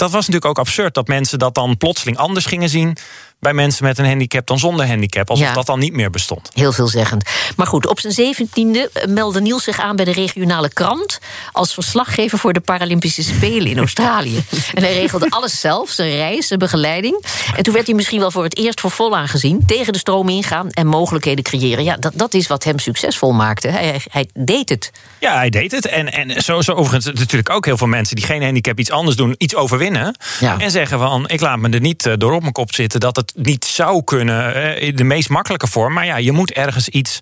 dat 0.00 0.10
was 0.10 0.26
natuurlijk 0.26 0.44
ook 0.58 0.66
absurd 0.66 0.94
dat 0.94 1.08
mensen 1.08 1.38
dat 1.38 1.54
dan 1.54 1.76
plotseling 1.76 2.16
anders 2.16 2.46
gingen 2.46 2.68
zien 2.68 2.96
bij 3.40 3.52
mensen 3.52 3.84
met 3.84 3.98
een 3.98 4.06
handicap 4.06 4.46
dan 4.46 4.58
zonder 4.58 4.86
handicap. 4.86 5.30
Alsof 5.30 5.46
Ja. 5.46 5.52
dat 5.52 5.66
dan 5.66 5.78
niet 5.78 5.92
meer 5.92 6.10
bestond. 6.10 6.50
Heel 6.54 6.72
veelzeggend. 6.72 7.24
Maar 7.56 7.66
goed, 7.66 7.86
op 7.86 8.00
zijn 8.00 8.12
zeventiende 8.12 8.90
meldde 9.08 9.40
Niels 9.40 9.64
zich 9.64 9.80
aan 9.80 9.96
bij 9.96 10.04
de 10.04 10.12
regionale 10.12 10.68
krant... 10.72 11.18
als 11.52 11.74
verslaggever 11.74 12.38
voor 12.38 12.52
de 12.52 12.60
Paralympische 12.60 13.22
Spelen 13.22 13.66
in 13.66 13.78
Australië. 13.78 14.44
en 14.74 14.82
hij 14.82 14.92
regelde 14.92 15.26
alles 15.30 15.60
zelf, 15.60 15.90
zijn 15.90 16.10
reis, 16.10 16.46
zijn 16.46 16.58
begeleiding. 16.58 17.24
En 17.56 17.62
toen 17.62 17.74
werd 17.74 17.86
hij 17.86 17.94
misschien 17.94 18.20
wel 18.20 18.30
voor 18.30 18.44
het 18.44 18.56
eerst 18.56 18.80
voor 18.80 18.90
vol 18.90 19.16
aangezien... 19.16 19.62
tegen 19.66 19.92
de 19.92 19.98
stroom 19.98 20.28
ingaan 20.28 20.70
en 20.70 20.86
mogelijkheden 20.86 21.44
creëren. 21.44 21.84
Ja, 21.84 21.96
dat, 21.96 22.12
dat 22.14 22.34
is 22.34 22.46
wat 22.46 22.64
hem 22.64 22.78
succesvol 22.78 23.32
maakte. 23.32 23.68
Hij, 23.68 24.00
hij, 24.10 24.28
deed 24.34 24.68
het. 24.68 24.90
Ja, 25.18 25.34
hij 25.34 25.50
deed 25.50 25.72
het. 25.72 25.86
En, 25.86 26.12
en 26.12 26.42
zo, 26.42 26.60
zo 26.60 26.72
overigens 26.72 27.18
natuurlijk 27.18 27.50
ook 27.50 27.64
heel 27.64 27.76
veel 27.76 27.86
mensen 27.86 28.16
die 28.16 28.24
geen 28.24 28.42
handicap 28.42 28.78
iets 28.78 28.90
anders 28.90 29.16
doen, 29.16 29.34
iets 29.38 29.54
overwinnen. 29.54 30.16
Ja. 30.40 30.58
En 30.58 30.70
zeggen 30.70 30.98
van, 30.98 31.28
ik 31.28 31.40
laat 31.40 31.58
me 31.58 31.68
er 31.68 31.80
niet 31.80 32.06
eh, 32.06 32.12
door 32.18 32.32
op 32.32 32.40
mijn 32.40 32.52
kop 32.52 32.74
zitten 32.74 33.00
dat 33.00 33.16
het 33.16 33.29
niet 33.34 33.64
zou 33.64 34.04
kunnen. 34.04 34.54
eh, 34.54 34.82
in 34.88 34.96
de 34.96 35.04
meest 35.04 35.28
makkelijke 35.28 35.66
vorm. 35.66 35.92
Maar 35.92 36.06
ja, 36.06 36.16
je 36.16 36.32
moet 36.32 36.50
ergens 36.52 36.88
iets, 36.88 37.18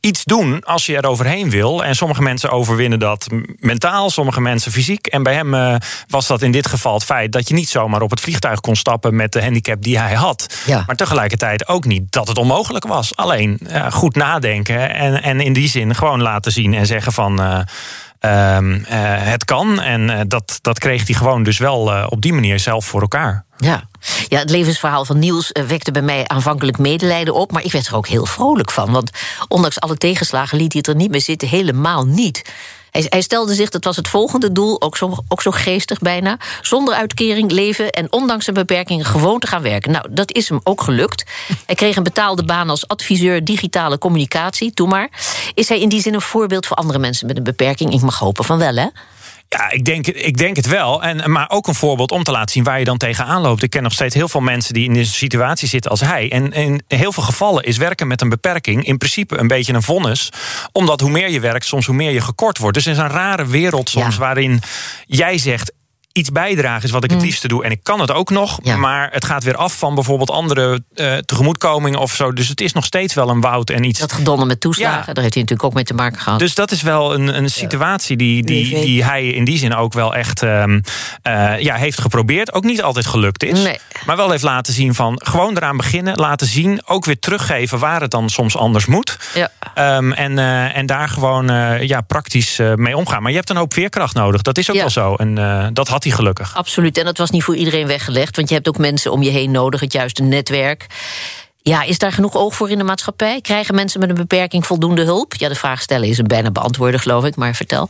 iets 0.00 0.24
doen 0.24 0.60
als 0.64 0.86
je 0.86 0.96
er 0.96 1.06
overheen 1.06 1.50
wil. 1.50 1.84
En 1.84 1.94
sommige 1.94 2.22
mensen 2.22 2.50
overwinnen 2.50 2.98
dat 2.98 3.26
mentaal, 3.58 4.10
sommige 4.10 4.40
mensen 4.40 4.72
fysiek. 4.72 5.06
En 5.06 5.22
bij 5.22 5.34
hem 5.34 5.54
eh, 5.54 5.74
was 6.08 6.26
dat 6.26 6.42
in 6.42 6.52
dit 6.52 6.66
geval 6.66 6.94
het 6.94 7.04
feit 7.04 7.32
dat 7.32 7.48
je 7.48 7.54
niet 7.54 7.68
zomaar 7.68 8.02
op 8.02 8.10
het 8.10 8.20
vliegtuig 8.20 8.60
kon 8.60 8.76
stappen 8.76 9.16
met 9.16 9.32
de 9.32 9.42
handicap 9.42 9.82
die 9.82 9.98
hij 9.98 10.14
had. 10.14 10.54
Ja. 10.66 10.82
Maar 10.86 10.96
tegelijkertijd 10.96 11.68
ook 11.68 11.84
niet 11.84 12.12
dat 12.12 12.28
het 12.28 12.38
onmogelijk 12.38 12.86
was. 12.86 13.16
Alleen 13.16 13.58
ja, 13.68 13.90
goed 13.90 14.14
nadenken 14.16 14.94
en, 14.94 15.22
en 15.22 15.40
in 15.40 15.52
die 15.52 15.68
zin 15.68 15.94
gewoon 15.94 16.22
laten 16.22 16.52
zien 16.52 16.74
en 16.74 16.86
zeggen 16.86 17.12
van. 17.12 17.40
eh, 17.40 17.58
eh, 17.58 17.60
het 18.20 19.44
kan. 19.44 19.80
En 19.80 20.10
eh, 20.10 20.20
dat, 20.26 20.58
dat 20.62 20.78
kreeg 20.78 21.06
hij 21.06 21.14
gewoon 21.14 21.42
dus 21.42 21.58
wel 21.58 21.92
eh, 21.92 22.06
op 22.08 22.20
die 22.20 22.32
manier 22.32 22.58
zelf 22.58 22.84
voor 22.84 23.00
elkaar. 23.00 23.44
Ja. 23.56 23.82
ja, 24.28 24.38
het 24.38 24.50
levensverhaal 24.50 25.04
van 25.04 25.18
Niels 25.18 25.52
eh, 25.52 25.64
wekte 25.64 25.90
bij 25.90 26.02
mij 26.02 26.28
aanvankelijk 26.28 26.78
medelijden 26.78 27.34
op... 27.34 27.52
maar 27.52 27.64
ik 27.64 27.72
werd 27.72 27.86
er 27.86 27.96
ook 27.96 28.08
heel 28.08 28.26
vrolijk 28.26 28.70
van. 28.70 28.92
Want 28.92 29.10
ondanks 29.48 29.80
alle 29.80 29.96
tegenslagen 29.96 30.58
liet 30.58 30.72
hij 30.72 30.82
het 30.84 30.88
er 30.88 31.00
niet 31.02 31.10
mee 31.10 31.20
zitten. 31.20 31.48
Helemaal 31.48 32.06
niet. 32.06 32.52
Hij, 32.90 33.20
stelde 33.20 33.54
zich, 33.54 33.70
dat 33.70 33.84
was 33.84 33.96
het 33.96 34.08
volgende 34.08 34.52
doel, 34.52 34.82
ook 34.82 34.96
zo, 34.96 35.16
ook 35.28 35.42
zo 35.42 35.50
geestig 35.50 35.98
bijna... 35.98 36.38
zonder 36.62 36.94
uitkering 36.94 37.50
leven 37.50 37.90
en 37.90 38.12
ondanks 38.12 38.44
zijn 38.44 38.56
beperkingen 38.56 39.04
gewoon 39.04 39.38
te 39.40 39.46
gaan 39.46 39.62
werken. 39.62 39.92
Nou, 39.92 40.06
dat 40.10 40.32
is 40.32 40.48
hem 40.48 40.60
ook 40.62 40.82
gelukt. 40.82 41.24
Hij 41.66 41.74
kreeg 41.74 41.96
een 41.96 42.02
betaalde 42.02 42.44
baan 42.44 42.70
als 42.70 42.88
adviseur 42.88 43.44
digitale 43.44 43.98
communicatie, 43.98 44.70
doe 44.74 44.88
maar. 44.88 45.08
Is 45.54 45.68
hij 45.68 45.80
in 45.80 45.88
die 45.88 46.00
zin 46.00 46.14
een 46.14 46.20
voorbeeld 46.20 46.66
voor 46.66 46.76
andere 46.76 46.98
mensen 46.98 47.26
met 47.26 47.36
een 47.36 47.42
beperking? 47.42 47.92
Ik 47.92 48.00
mag 48.00 48.18
hopen 48.18 48.44
van 48.44 48.58
wel, 48.58 48.74
hè? 48.74 48.86
Ja, 49.56 49.70
ik 49.70 49.84
denk, 49.84 50.06
ik 50.06 50.36
denk 50.36 50.56
het 50.56 50.66
wel. 50.66 51.02
En, 51.02 51.30
maar 51.30 51.50
ook 51.50 51.66
een 51.66 51.74
voorbeeld 51.74 52.10
om 52.10 52.22
te 52.22 52.30
laten 52.30 52.50
zien 52.50 52.64
waar 52.64 52.78
je 52.78 52.84
dan 52.84 52.96
tegenaan 52.96 53.40
loopt. 53.42 53.62
Ik 53.62 53.70
ken 53.70 53.82
nog 53.82 53.92
steeds 53.92 54.14
heel 54.14 54.28
veel 54.28 54.40
mensen 54.40 54.74
die 54.74 54.84
in 54.84 54.92
deze 54.94 55.12
situatie 55.12 55.68
zitten 55.68 55.90
als 55.90 56.00
hij. 56.00 56.30
En 56.32 56.52
in 56.52 56.82
heel 56.88 57.12
veel 57.12 57.22
gevallen 57.22 57.64
is 57.64 57.76
werken 57.76 58.06
met 58.06 58.20
een 58.20 58.28
beperking 58.28 58.84
in 58.86 58.96
principe 58.98 59.38
een 59.38 59.46
beetje 59.48 59.72
een 59.72 59.82
vonnis. 59.82 60.28
Omdat 60.72 61.00
hoe 61.00 61.10
meer 61.10 61.30
je 61.30 61.40
werkt, 61.40 61.64
soms 61.64 61.86
hoe 61.86 61.94
meer 61.94 62.10
je 62.10 62.20
gekort 62.20 62.58
wordt. 62.58 62.74
Dus 62.76 62.84
het 62.84 62.94
is 62.96 63.00
een 63.00 63.08
rare 63.08 63.46
wereld 63.46 63.88
soms 63.88 64.14
Ja. 64.14 64.20
waarin 64.20 64.60
jij 65.06 65.38
zegt. 65.38 65.72
Iets 66.12 66.32
bijdragen 66.32 66.84
is 66.84 66.90
wat 66.90 67.04
ik 67.04 67.10
het 67.10 67.18
mm. 67.18 67.24
liefste 67.24 67.48
doe. 67.48 67.64
En 67.64 67.70
ik 67.70 67.80
kan 67.82 68.00
het 68.00 68.12
ook 68.12 68.30
nog. 68.30 68.62
Maar 68.76 69.08
het 69.12 69.24
gaat 69.24 69.44
weer 69.44 69.56
af 69.56 69.78
van 69.78 69.94
bijvoorbeeld 69.94 70.30
andere 70.30 70.82
uh, 70.94 71.16
tegemoetkomingen 71.16 71.98
of 71.98 72.14
zo. 72.14 72.32
Dus 72.32 72.48
het 72.48 72.60
is 72.60 72.72
nog 72.72 72.84
steeds 72.84 73.14
wel 73.14 73.28
een 73.28 73.40
woud 73.40 73.70
en 73.70 73.84
iets. 73.84 74.00
Dat 74.00 74.12
gedonnen 74.12 74.46
met 74.46 74.60
toeslagen, 74.60 75.14
daar 75.14 75.22
heeft 75.22 75.34
hij 75.34 75.42
natuurlijk 75.42 75.64
ook 75.64 75.74
mee 75.74 75.84
te 75.84 75.94
maken 75.94 76.20
gehad. 76.20 76.38
Dus 76.38 76.54
dat 76.54 76.70
is 76.70 76.82
wel 76.82 77.14
een, 77.14 77.36
een 77.36 77.50
situatie 77.50 78.16
die, 78.16 78.44
die, 78.44 78.80
die 78.80 79.04
hij 79.04 79.26
in 79.26 79.44
die 79.44 79.58
zin 79.58 79.74
ook 79.74 79.92
wel 79.92 80.14
echt 80.14 80.42
um, 80.42 80.82
uh, 81.22 81.60
ja, 81.60 81.74
heeft 81.74 82.00
geprobeerd. 82.00 82.52
Ook 82.52 82.64
niet 82.64 82.82
altijd 82.82 83.06
gelukt 83.06 83.42
is. 83.42 83.62
Nee. 83.62 83.78
Maar 84.06 84.16
wel 84.16 84.30
heeft 84.30 84.42
laten 84.42 84.72
zien 84.72 84.94
van 84.94 85.20
gewoon 85.24 85.56
eraan 85.56 85.76
beginnen. 85.76 86.18
Laten 86.18 86.46
zien. 86.46 86.80
Ook 86.86 87.04
weer 87.04 87.18
teruggeven 87.18 87.78
waar 87.78 88.00
het 88.00 88.10
dan 88.10 88.30
soms 88.30 88.56
anders 88.56 88.86
moet. 88.86 89.18
Ja. 89.34 89.96
Um, 89.96 90.12
en, 90.12 90.32
uh, 90.32 90.76
en 90.76 90.86
daar 90.86 91.08
gewoon 91.08 91.46
ja, 91.86 92.00
praktisch 92.00 92.58
mee 92.74 92.96
omgaan. 92.96 93.22
Maar 93.22 93.30
je 93.30 93.36
hebt 93.36 93.50
een 93.50 93.56
hoop 93.56 93.72
veerkracht 93.72 94.14
nodig. 94.14 94.42
Dat 94.42 94.58
is 94.58 94.70
ook 94.70 94.76
wel 94.76 94.90
zo. 94.90 95.14
En 95.14 95.34
dat 95.72 95.88
had 95.88 95.99
hij 96.04 96.12
gelukkig. 96.12 96.56
Absoluut. 96.56 96.98
En 96.98 97.04
dat 97.04 97.18
was 97.18 97.30
niet 97.30 97.44
voor 97.44 97.56
iedereen 97.56 97.86
weggelegd. 97.86 98.36
Want 98.36 98.48
je 98.48 98.54
hebt 98.54 98.68
ook 98.68 98.78
mensen 98.78 99.12
om 99.12 99.22
je 99.22 99.30
heen 99.30 99.50
nodig, 99.50 99.80
het 99.80 99.92
juiste 99.92 100.22
netwerk. 100.22 100.86
Ja, 101.62 101.82
is 101.82 101.98
daar 101.98 102.12
genoeg 102.12 102.34
oog 102.34 102.54
voor 102.54 102.70
in 102.70 102.78
de 102.78 102.84
maatschappij? 102.84 103.40
Krijgen 103.40 103.74
mensen 103.74 104.00
met 104.00 104.08
een 104.08 104.14
beperking 104.14 104.66
voldoende 104.66 105.04
hulp? 105.04 105.34
Ja, 105.34 105.48
de 105.48 105.54
vraag 105.54 105.82
stellen 105.82 106.08
is 106.08 106.18
een 106.18 106.26
bijna 106.26 106.50
beantwoorden, 106.50 107.00
geloof 107.00 107.24
ik, 107.24 107.36
maar 107.36 107.54
vertel. 107.54 107.88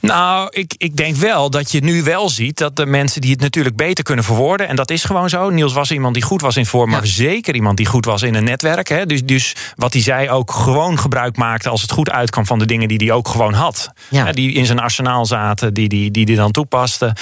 Nou, 0.00 0.48
ik, 0.50 0.74
ik 0.76 0.96
denk 0.96 1.16
wel 1.16 1.50
dat 1.50 1.72
je 1.72 1.80
nu 1.80 2.02
wel 2.02 2.28
ziet 2.28 2.58
dat 2.58 2.76
de 2.76 2.86
mensen 2.86 3.20
die 3.20 3.30
het 3.30 3.40
natuurlijk 3.40 3.76
beter 3.76 4.04
kunnen 4.04 4.24
verwoorden, 4.24 4.68
en 4.68 4.76
dat 4.76 4.90
is 4.90 5.04
gewoon 5.04 5.28
zo. 5.28 5.50
Niels 5.50 5.72
was 5.72 5.90
iemand 5.90 6.14
die 6.14 6.22
goed 6.22 6.40
was 6.40 6.56
in 6.56 6.66
vorm, 6.66 6.90
maar 6.90 7.06
zeker 7.06 7.54
iemand 7.54 7.76
die 7.76 7.86
goed 7.86 8.04
was 8.04 8.22
in 8.22 8.34
een 8.34 8.44
netwerk. 8.44 8.88
Hè. 8.88 9.06
Dus, 9.06 9.24
dus 9.24 9.54
wat 9.76 9.92
hij 9.92 10.02
zei 10.02 10.30
ook 10.30 10.52
gewoon 10.52 10.98
gebruik 10.98 11.36
maakte 11.36 11.68
als 11.68 11.82
het 11.82 11.92
goed 11.92 12.10
uitkwam 12.10 12.46
van 12.46 12.58
de 12.58 12.66
dingen 12.66 12.88
die 12.88 12.98
hij 12.98 13.12
ook 13.12 13.28
gewoon 13.28 13.52
had. 13.52 13.90
Ja. 14.10 14.32
Die 14.32 14.52
in 14.52 14.66
zijn 14.66 14.78
arsenaal 14.78 15.26
zaten, 15.26 15.74
die 15.74 15.86
hij 15.88 15.98
die, 15.98 16.10
die, 16.10 16.26
die 16.26 16.36
dan 16.36 16.50
toepaste. 16.50 17.16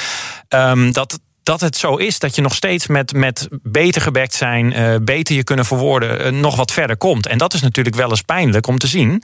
Um, 0.49 0.93
dat, 0.93 1.19
dat 1.47 1.61
het 1.61 1.77
zo 1.77 1.97
is 1.97 2.19
dat 2.19 2.35
je 2.35 2.43
nog 2.43 2.55
steeds 2.55 2.87
met, 2.87 3.13
met 3.13 3.49
beter 3.63 4.03
gebekt 4.03 4.35
zijn, 4.35 4.73
uh, 4.73 4.95
beter 5.03 5.35
je 5.35 5.45
kunnen 5.45 5.65
verwoorden, 5.65 6.35
uh, 6.35 6.41
nog 6.41 6.57
wat 6.57 6.73
verder 6.73 6.97
komt. 6.97 7.27
En 7.27 7.39
dat 7.39 7.55
is 7.55 7.61
natuurlijk 7.61 7.97
wel 7.97 8.11
eens 8.11 8.23
pijnlijk 8.23 8.67
om 8.67 8.79
te 8.79 8.87
zien 8.87 9.23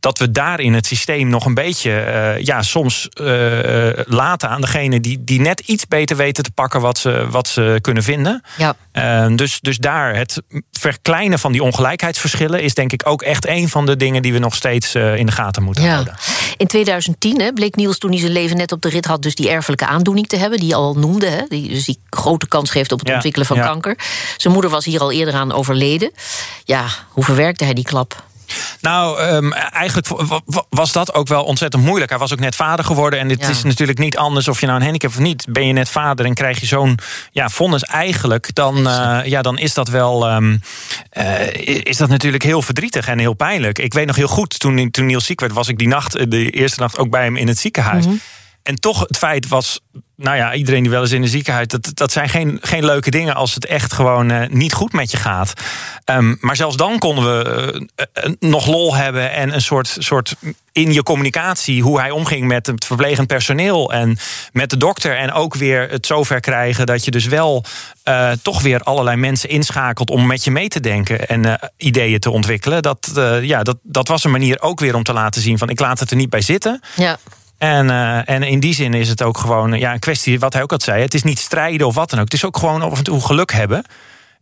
dat 0.00 0.18
we 0.18 0.30
daar 0.30 0.60
in 0.60 0.74
het 0.74 0.86
systeem 0.86 1.28
nog 1.28 1.44
een 1.44 1.54
beetje, 1.54 1.90
uh, 1.90 2.44
ja, 2.44 2.62
soms 2.62 3.08
uh, 3.20 3.90
laten 4.06 4.48
aan 4.48 4.60
degene 4.60 5.00
die, 5.00 5.24
die 5.24 5.40
net 5.40 5.60
iets 5.60 5.86
beter 5.86 6.16
weten 6.16 6.44
te 6.44 6.50
pakken 6.50 6.80
wat 6.80 6.98
ze, 6.98 7.26
wat 7.30 7.48
ze 7.48 7.78
kunnen 7.80 8.02
vinden. 8.02 8.42
Ja. 8.56 8.76
Uh, 8.92 9.36
dus, 9.36 9.60
dus 9.60 9.78
daar 9.78 10.16
het 10.16 10.42
verkleinen 10.72 11.38
van 11.38 11.52
die 11.52 11.62
ongelijkheidsverschillen 11.62 12.62
is 12.62 12.74
denk 12.74 12.92
ik 12.92 13.02
ook 13.04 13.22
echt 13.22 13.46
een 13.46 13.68
van 13.68 13.86
de 13.86 13.96
dingen 13.96 14.22
die 14.22 14.32
we 14.32 14.38
nog 14.38 14.54
steeds 14.54 14.94
in 14.94 15.26
de 15.26 15.32
gaten 15.32 15.62
moeten 15.62 15.84
ja. 15.84 15.92
houden. 15.92 16.14
In 16.56 16.66
2010 16.66 17.40
hè, 17.40 17.52
bleek 17.52 17.76
Niels 17.76 17.98
toen 17.98 18.10
hij 18.10 18.20
zijn 18.20 18.32
leven 18.32 18.56
net 18.56 18.72
op 18.72 18.82
de 18.82 18.88
rit 18.88 19.04
had, 19.04 19.22
dus 19.22 19.34
die 19.34 19.50
erfelijke 19.50 19.86
aandoening 19.86 20.26
te 20.26 20.36
hebben, 20.36 20.58
die 20.58 20.68
je 20.68 20.74
al 20.74 20.94
noemde. 20.94 21.26
Hè, 21.26 21.42
die, 21.48 21.68
dus 21.68 21.84
die 21.84 21.98
grote 22.10 22.48
kans 22.48 22.70
geeft 22.70 22.92
op 22.92 22.98
het 22.98 23.12
ontwikkelen 23.12 23.46
van 23.46 23.60
kanker. 23.60 23.98
Zijn 24.36 24.52
moeder 24.52 24.70
was 24.70 24.84
hier 24.84 25.00
al 25.00 25.12
eerder 25.12 25.34
aan 25.34 25.52
overleden. 25.52 26.10
Ja, 26.64 26.84
hoe 27.08 27.24
verwerkte 27.24 27.64
hij 27.64 27.74
die 27.74 27.84
klap? 27.84 28.24
Nou, 28.80 29.20
um, 29.22 29.52
eigenlijk 29.52 30.06
was 30.68 30.92
dat 30.92 31.14
ook 31.14 31.28
wel 31.28 31.44
ontzettend 31.44 31.82
moeilijk. 31.82 32.10
Hij 32.10 32.18
was 32.18 32.32
ook 32.32 32.40
net 32.40 32.56
vader 32.56 32.84
geworden. 32.84 33.18
En 33.18 33.28
het 33.28 33.48
is 33.48 33.62
natuurlijk 33.62 33.98
niet 33.98 34.16
anders 34.16 34.48
of 34.48 34.60
je 34.60 34.66
nou 34.66 34.78
een 34.78 34.84
handicap 34.84 35.10
of 35.10 35.18
niet. 35.18 35.46
Ben 35.48 35.66
je 35.66 35.72
net 35.72 35.88
vader 35.88 36.26
en 36.26 36.34
krijg 36.34 36.60
je 36.60 36.66
zo'n 36.66 36.98
ja, 37.30 37.48
vonnis 37.48 37.82
eigenlijk. 37.82 38.54
Dan, 38.54 38.78
uh, 38.78 39.20
ja, 39.24 39.42
dan 39.42 39.58
is 39.58 39.74
dat 39.74 39.88
wel 39.88 40.32
um, 40.34 40.60
uh, 41.12 41.54
is 41.82 41.96
dat 41.96 42.08
natuurlijk 42.08 42.42
heel 42.42 42.62
verdrietig 42.62 43.08
en 43.08 43.18
heel 43.18 43.34
pijnlijk. 43.34 43.78
Ik 43.78 43.94
weet 43.94 44.06
nog 44.06 44.16
heel 44.16 44.26
goed, 44.26 44.58
toen, 44.58 44.90
toen 44.90 45.06
Niels 45.06 45.24
ziek 45.24 45.40
werd... 45.40 45.52
was 45.52 45.68
ik 45.68 45.78
die 45.78 45.88
nacht, 45.88 46.30
de 46.30 46.50
eerste 46.50 46.80
nacht 46.80 46.98
ook 46.98 47.10
bij 47.10 47.24
hem 47.24 47.36
in 47.36 47.48
het 47.48 47.58
ziekenhuis. 47.58 48.04
Mm 48.04 48.10
-hmm. 48.10 48.20
En 48.62 48.80
toch 48.80 49.00
het 49.00 49.16
feit 49.16 49.48
was 49.48 49.80
nou 50.16 50.36
ja, 50.36 50.54
iedereen 50.54 50.82
die 50.82 50.90
wel 50.90 51.00
eens 51.00 51.12
in 51.12 51.22
een 51.22 51.28
ziekenhuis. 51.28 51.66
Dat, 51.66 51.90
dat 51.94 52.12
zijn 52.12 52.28
geen, 52.28 52.58
geen 52.62 52.84
leuke 52.84 53.10
dingen 53.10 53.34
als 53.34 53.54
het 53.54 53.66
echt 53.66 53.92
gewoon 53.92 54.32
uh, 54.32 54.48
niet 54.48 54.72
goed 54.72 54.92
met 54.92 55.10
je 55.10 55.16
gaat. 55.16 55.52
Um, 56.04 56.36
maar 56.40 56.56
zelfs 56.56 56.76
dan 56.76 56.98
konden 56.98 57.24
we 57.24 57.88
uh, 58.24 58.32
nog 58.38 58.66
lol 58.66 58.94
hebben 58.94 59.32
en 59.32 59.54
een 59.54 59.62
soort, 59.62 59.96
soort 59.98 60.34
in 60.72 60.92
je 60.92 61.02
communicatie, 61.02 61.82
hoe 61.82 62.00
hij 62.00 62.10
omging 62.10 62.46
met 62.46 62.66
het 62.66 62.84
verplegend 62.84 63.26
personeel 63.26 63.92
en 63.92 64.18
met 64.52 64.70
de 64.70 64.76
dokter. 64.76 65.16
En 65.16 65.32
ook 65.32 65.54
weer 65.54 65.90
het 65.90 66.06
zover 66.06 66.40
krijgen 66.40 66.86
dat 66.86 67.04
je 67.04 67.10
dus 67.10 67.26
wel 67.26 67.64
toch 68.42 68.62
weer 68.62 68.80
allerlei 68.80 69.16
mensen 69.16 69.48
inschakelt 69.48 70.10
om 70.10 70.26
met 70.26 70.44
je 70.44 70.50
mee 70.50 70.68
te 70.68 70.80
denken 70.80 71.28
en 71.28 71.60
ideeën 71.76 72.20
te 72.20 72.30
ontwikkelen. 72.30 72.82
Dat, 72.82 73.10
ja, 73.42 73.62
dat, 73.62 73.76
dat 73.82 74.08
was 74.08 74.24
een 74.24 74.30
manier 74.30 74.60
ook 74.60 74.80
weer 74.80 74.94
om 74.94 75.02
te 75.02 75.12
laten 75.12 75.42
zien 75.42 75.58
van 75.58 75.68
ik 75.68 75.80
laat 75.80 76.00
het 76.00 76.10
er 76.10 76.16
niet 76.16 76.30
bij 76.30 76.40
zitten. 76.40 76.80
Ja. 76.96 77.18
En, 77.58 77.86
uh, 77.86 78.28
en 78.28 78.42
in 78.42 78.60
die 78.60 78.74
zin 78.74 78.94
is 78.94 79.08
het 79.08 79.22
ook 79.22 79.38
gewoon 79.38 79.78
ja, 79.78 79.92
een 79.92 79.98
kwestie, 79.98 80.38
wat 80.38 80.52
hij 80.52 80.62
ook 80.62 80.72
al 80.72 80.80
zei. 80.80 81.02
Het 81.02 81.14
is 81.14 81.22
niet 81.22 81.38
strijden 81.38 81.86
of 81.86 81.94
wat 81.94 82.10
dan 82.10 82.18
ook. 82.18 82.24
Het 82.24 82.34
is 82.34 82.44
ook 82.44 82.56
gewoon 82.56 82.82
af 82.82 82.98
en 82.98 83.04
toe 83.04 83.20
geluk 83.20 83.52
hebben. 83.52 83.84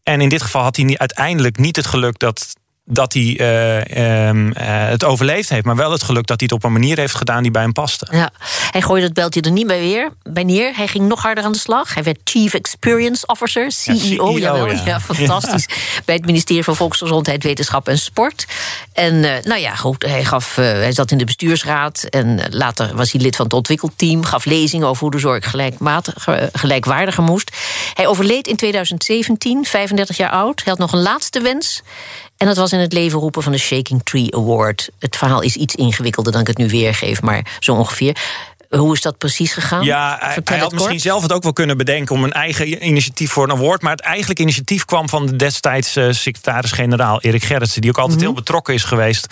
En 0.02 0.21
in 0.21 0.28
dit 0.28 0.42
geval 0.42 0.62
had 0.62 0.76
hij 0.76 0.99
uiteindelijk 0.99 1.59
niet 1.59 1.76
het 1.76 1.87
geluk 1.87 2.18
dat 2.18 2.54
dat 2.85 3.12
hij 3.12 3.23
uh, 3.23 4.35
uh, 4.35 4.88
het 4.88 5.05
overleefd 5.05 5.49
heeft. 5.49 5.64
Maar 5.64 5.76
wel 5.76 5.91
het 5.91 6.03
geluk 6.03 6.26
dat 6.26 6.41
hij 6.41 6.49
het 6.53 6.64
op 6.64 6.64
een 6.64 6.73
manier 6.73 6.99
heeft 6.99 7.14
gedaan 7.14 7.43
die 7.43 7.50
bij 7.50 7.62
hem 7.62 7.73
paste. 7.73 8.07
Ja, 8.11 8.31
hij 8.71 8.83
gooide 8.83 9.07
het 9.07 9.14
beltje 9.14 9.41
er 9.41 9.50
niet 9.50 9.67
bij, 9.67 9.81
weer, 9.81 10.12
bij 10.23 10.45
neer. 10.45 10.76
Hij 10.76 10.88
ging 10.88 11.09
nog 11.09 11.23
harder 11.23 11.45
aan 11.45 11.53
de 11.53 11.59
slag. 11.59 11.95
Hij 11.95 12.03
werd 12.03 12.19
Chief 12.25 12.55
Experience 12.55 13.26
Officer, 13.26 13.73
CEO. 13.73 13.95
Ja, 13.95 14.00
CEO 14.00 14.38
jawel, 14.38 14.67
ja. 14.67 14.83
ja 14.85 15.00
fantastisch. 15.14 15.69
Bij 16.05 16.14
het 16.14 16.26
ministerie 16.26 16.64
van 16.64 16.76
Volksgezondheid, 16.76 17.43
Wetenschap 17.43 17.88
en 17.88 17.99
Sport. 17.99 18.47
En 18.93 19.14
uh, 19.14 19.33
nou 19.43 19.61
ja, 19.61 19.75
goed, 19.75 20.03
hij, 20.03 20.25
gaf, 20.25 20.55
hij 20.57 20.93
zat 20.93 21.11
in 21.11 21.19
de 21.19 21.25
bestuursraad. 21.25 22.03
En 22.03 22.41
later 22.50 22.97
was 22.97 23.12
hij 23.12 23.21
lid 23.21 23.37
van 23.37 23.45
het 23.45 23.55
ontwikkelteam. 23.55 24.25
Gaf 24.25 24.45
lezingen 24.45 24.88
over 24.88 25.03
hoe 25.03 25.11
de 25.11 25.19
zorg 25.19 25.50
gelijkmatig, 25.50 26.26
gelijkwaardiger 26.53 27.23
moest. 27.23 27.57
Hij 27.95 28.07
overleed 28.07 28.47
in 28.47 28.57
2017, 28.57 29.64
35 29.64 30.17
jaar 30.17 30.31
oud. 30.31 30.62
Hij 30.64 30.73
had 30.73 30.79
nog 30.79 30.93
een 30.93 31.03
laatste 31.03 31.41
wens. 31.41 31.83
En 32.37 32.47
dat 32.47 32.57
was 32.57 32.73
in 32.73 32.79
het 32.79 32.93
leven 32.93 33.19
roepen 33.19 33.43
van 33.43 33.53
de 33.53 33.59
Shaking 33.59 34.00
Tree 34.05 34.35
Award. 34.37 34.91
Het 34.99 35.17
verhaal 35.17 35.41
is 35.41 35.57
iets 35.57 35.75
ingewikkelder 35.75 36.33
dan 36.33 36.41
ik 36.41 36.47
het 36.47 36.59
nu 36.59 36.69
weergeef, 36.69 37.23
maar 37.23 37.57
zo 37.61 37.75
ongeveer. 37.75 38.17
Hoe 38.76 38.93
is 38.93 39.00
dat 39.00 39.19
precies 39.19 39.52
gegaan? 39.52 39.85
Ja, 39.85 40.19
hij, 40.45 40.59
had 40.59 40.73
misschien 40.73 41.00
zelf 41.00 41.23
het 41.23 41.33
ook 41.33 41.43
wel 41.43 41.52
kunnen 41.52 41.76
bedenken 41.76 42.14
om 42.14 42.25
een 42.25 42.33
eigen 42.33 42.87
initiatief 42.87 43.31
voor 43.31 43.45
een 43.45 43.50
award. 43.50 43.83
Maar 43.83 43.93
het 43.93 44.00
eigenlijke 44.00 44.43
initiatief 44.43 44.85
kwam 44.85 45.09
van 45.09 45.26
de 45.26 45.37
destijds 45.37 45.97
uh, 45.97 46.12
secretaris-generaal 46.12 47.21
Erik 47.21 47.45
Gerritsen, 47.45 47.81
die 47.81 47.90
ook 47.90 47.99
altijd 47.99 48.19
mhm. 48.19 48.26
heel 48.26 48.35
betrokken 48.35 48.75
is 48.75 48.85
geweest 48.85 49.26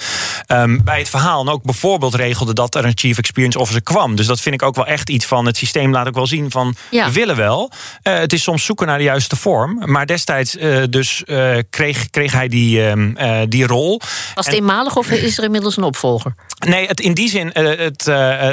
um, 0.46 0.84
bij 0.84 0.98
het 0.98 1.08
verhaal. 1.08 1.40
En 1.40 1.48
ook 1.48 1.62
bijvoorbeeld 1.62 2.14
regelde 2.14 2.52
dat 2.52 2.74
er 2.74 2.84
een 2.84 2.92
Chief 2.94 3.18
Experience 3.18 3.58
Officer 3.58 3.82
kwam. 3.82 4.16
Dus 4.16 4.26
dat 4.26 4.40
vind 4.40 4.54
ik 4.54 4.62
ook 4.62 4.74
wel 4.74 4.86
echt 4.86 5.08
iets 5.08 5.26
van 5.26 5.46
het 5.46 5.56
systeem 5.56 5.92
laat 5.92 6.06
ook 6.06 6.14
wel 6.14 6.26
zien 6.26 6.50
van 6.50 6.74
ja. 6.90 7.06
we 7.06 7.12
willen 7.12 7.36
wel. 7.36 7.70
Uh, 8.02 8.18
het 8.18 8.32
is 8.32 8.42
soms 8.42 8.64
zoeken 8.64 8.86
naar 8.86 8.98
de 8.98 9.04
juiste 9.04 9.36
vorm. 9.36 9.82
Maar 9.84 10.06
destijds 10.06 10.56
uh, 10.56 10.82
dus 10.90 11.22
kreeg, 11.70 12.10
kreeg 12.10 12.32
hij 12.32 12.48
die, 12.48 12.82
um, 12.82 13.16
die 13.48 13.66
rol. 13.66 14.00
Was 14.34 14.46
het 14.46 14.54
eenmalig 14.54 14.96
of 14.96 15.10
is 15.10 15.38
er 15.38 15.44
inmiddels 15.44 15.76
een 15.76 15.82
opvolger? 15.82 16.34
Nee, 16.66 16.86
het, 16.86 17.00
in 17.00 17.14
die 17.14 17.28
zin 17.28 17.50
het, 17.52 18.04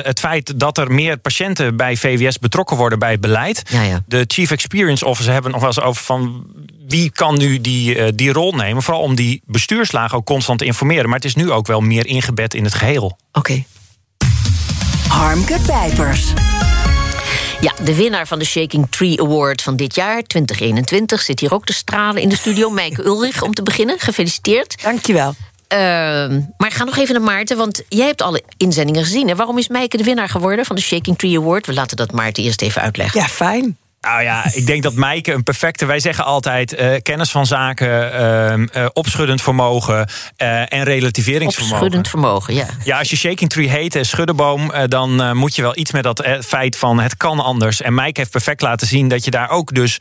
het 0.06 0.20
feit 0.20 0.60
dat 0.60 0.78
er 0.80 0.92
meer 0.92 1.18
patiënten 1.18 1.76
bij 1.78 1.98
VWS 1.98 2.40
betrokken 2.40 2.78
worden 2.78 3.00
bij 3.00 3.12
het 3.12 3.22
beleid. 3.22 3.64
Ja, 3.70 3.82
ja. 3.82 4.04
De 4.08 4.24
Chief 4.28 4.52
Experience 4.52 5.06
Officer 5.06 5.34
hebben 5.34 5.52
nog 5.52 5.60
wel 5.60 5.70
eens 5.70 5.82
over 5.82 6.04
van 6.04 6.46
wie 6.88 7.12
kan 7.12 7.38
nu 7.38 7.62
die, 7.62 7.96
uh, 7.96 8.08
die 8.16 8.32
rol 8.32 8.52
nemen. 8.52 8.84
Vooral 8.84 9.04
om 9.04 9.16
die 9.16 9.42
bestuurslagen 9.46 10.18
ook 10.18 10.26
constant 10.26 10.60
te 10.60 10.66
informeren. 10.66 11.06
Maar 11.06 11.16
het 11.16 11.26
is 11.26 11.36
nu 11.36 11.52
ook 11.52 11.68
wel 11.68 11.82
meer 11.82 12.06
ingebed 12.06 12.54
in 12.54 12.64
het 12.64 12.74
geheel. 12.74 13.06
Oké. 13.06 13.18
Okay. 13.40 13.66
Harmke 15.08 15.60
Pijpers. 15.66 16.34
Ja, 17.62 17.74
de 17.84 17.96
winnaar 17.96 18.28
van 18.28 18.40
de 18.40 18.46
Shaking 18.46 18.88
Tree 18.90 19.22
Award 19.22 19.62
van 19.62 19.76
dit 19.76 19.96
jaar, 19.96 20.24
2021, 20.24 21.22
zit 21.22 21.40
hier 21.40 21.54
ook 21.54 21.66
te 21.66 21.74
stralen 21.74 22.22
in 22.22 22.30
de 22.30 22.36
studio. 22.36 22.70
Mijke 22.70 23.06
Ulrich, 23.06 23.42
om 23.42 23.54
te 23.54 23.64
beginnen. 23.64 24.00
Gefeliciteerd. 24.00 24.82
Dankjewel. 24.82 25.36
Uh, 25.74 25.80
maar 26.58 26.68
ik 26.68 26.74
ga 26.74 26.84
nog 26.84 26.98
even 26.98 27.14
naar 27.14 27.24
Maarten, 27.24 27.58
want 27.58 27.84
jij 27.90 28.06
hebt 28.06 28.22
alle 28.22 28.44
inzendingen 28.58 29.04
gezien. 29.04 29.30
En 29.30 29.36
waarom 29.36 29.58
is 29.58 29.68
Meike 29.68 29.98
de 29.98 30.04
winnaar 30.04 30.30
geworden 30.30 30.66
van 30.66 30.76
de 30.76 30.82
Shaking 30.82 31.18
Tree 31.18 31.38
Award? 31.38 31.66
We 31.66 31.74
laten 31.74 31.98
dat 31.98 32.12
Maarten 32.12 32.44
eerst 32.44 32.62
even 32.62 32.82
uitleggen. 32.82 33.20
Ja, 33.20 33.28
fijn. 33.28 33.78
Nou 34.02 34.24
ja, 34.24 34.54
ik 34.54 34.66
denk 34.66 34.84
dat 34.84 34.94
Meike 34.94 35.34
een 35.34 35.44
perfecte. 35.44 35.86
Wij 35.86 36.00
zeggen 36.00 36.26
altijd 36.26 36.80
uh, 36.80 36.96
kennis 37.02 37.32
van 37.32 37.46
zaken, 37.46 38.70
uh, 38.76 38.86
opschuddend 38.94 39.42
vermogen 39.42 40.10
uh, 40.38 40.74
en 40.74 40.84
relativeringsvermogen. 40.84 41.76
Opschuddend 41.76 42.08
vermogen, 42.08 42.54
ja. 42.54 42.66
Ja, 42.84 43.00
als 43.00 43.10
je 43.10 43.16
Shaking 43.16 43.50
Tree 43.50 43.70
heet 43.70 43.96
en 43.96 44.06
schuddenboom, 44.06 44.72
dan 44.88 45.38
moet 45.38 45.56
je 45.56 45.62
wel 45.62 45.78
iets 45.78 45.92
met 45.92 46.04
dat 46.04 46.28
feit 46.46 46.78
van 46.78 47.00
het 47.00 47.18
kan 47.18 47.40
anders. 47.40 47.82
En 47.82 47.94
Meike 47.94 48.20
heeft 48.20 48.32
perfect 48.32 48.62
laten 48.62 48.88
zien 48.88 49.08
dat 49.08 49.26
je 49.26 49.32
daar 49.32 49.50
ook 49.50 49.74
dus 49.74 49.98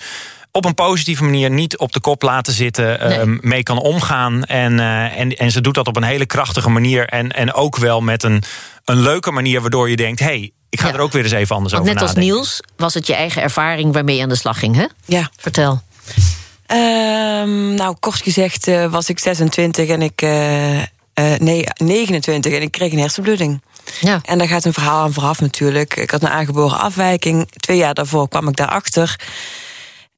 op 0.59 0.65
een 0.65 0.75
positieve 0.75 1.25
manier 1.25 1.51
niet 1.51 1.79
op 1.79 1.93
de 1.93 2.01
kop 2.01 2.23
laten 2.23 2.53
zitten, 2.53 3.09
nee. 3.09 3.27
uh, 3.27 3.39
mee 3.41 3.63
kan 3.63 3.79
omgaan. 3.79 4.45
En, 4.45 4.73
uh, 4.73 5.19
en, 5.19 5.37
en 5.37 5.51
ze 5.51 5.61
doet 5.61 5.75
dat 5.75 5.87
op 5.87 5.97
een 5.97 6.03
hele 6.03 6.27
krachtige 6.27 6.71
manier. 6.71 7.07
En, 7.07 7.33
en 7.33 7.53
ook 7.55 7.77
wel 7.77 8.01
met 8.01 8.23
een, 8.23 8.43
een 8.85 9.01
leuke 9.01 9.31
manier 9.31 9.61
waardoor 9.61 9.91
je 9.91 9.97
denkt: 9.97 10.21
hé, 10.21 10.27
hey, 10.27 10.53
ik 10.69 10.81
ga 10.81 10.89
ja. 10.89 10.95
er 10.95 11.01
ook 11.01 11.13
weer 11.13 11.23
eens 11.23 11.33
even 11.33 11.55
anders 11.55 11.75
Want 11.75 11.89
over 11.89 11.95
net 11.95 12.05
nadenken. 12.05 12.33
als 12.33 12.41
Niels 12.41 12.63
was 12.77 12.95
het 12.95 13.07
je 13.07 13.15
eigen 13.15 13.43
ervaring 13.43 13.93
waarmee 13.93 14.17
je 14.17 14.23
aan 14.23 14.29
de 14.29 14.37
slag 14.37 14.59
ging, 14.59 14.77
hè? 14.77 14.87
Ja. 15.05 15.31
Vertel. 15.37 15.83
Um, 16.73 17.75
nou, 17.75 17.97
kort 18.01 18.23
gezegd 18.23 18.69
uh, 18.69 18.91
was 18.91 19.09
ik 19.09 19.19
26 19.19 19.89
en 19.89 20.03
ik. 20.03 20.21
nee, 21.39 21.65
29 21.77 22.53
en 22.53 22.63
ik 22.63 22.71
kreeg 22.71 22.93
een 22.93 22.99
hersenbloeding. 22.99 23.61
Ja. 24.01 24.21
En 24.25 24.39
daar 24.39 24.49
gaat 24.49 24.65
een 24.65 24.73
verhaal 24.73 25.03
aan 25.03 25.13
vooraf 25.13 25.41
natuurlijk. 25.41 25.97
Ik 25.97 26.11
had 26.11 26.23
een 26.23 26.29
aangeboren 26.29 26.79
afwijking. 26.79 27.51
Twee 27.51 27.77
jaar 27.77 27.95
daarvoor 27.95 28.29
kwam 28.29 28.49
ik 28.49 28.57
daarachter. 28.57 29.17